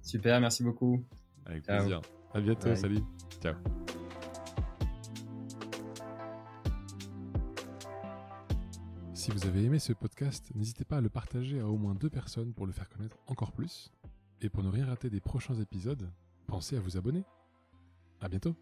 [0.02, 1.04] Super, merci beaucoup.
[1.46, 2.00] Avec plaisir.
[2.32, 3.00] À bientôt, salut.
[3.42, 3.54] Ciao.
[9.14, 12.08] Si vous avez aimé ce podcast, n'hésitez pas à le partager à au moins deux
[12.08, 13.92] personnes pour le faire connaître encore plus.
[14.42, 16.08] Et pour ne rien rater des prochains épisodes,
[16.46, 17.24] pensez à vous abonner.
[18.20, 18.54] À bientôt.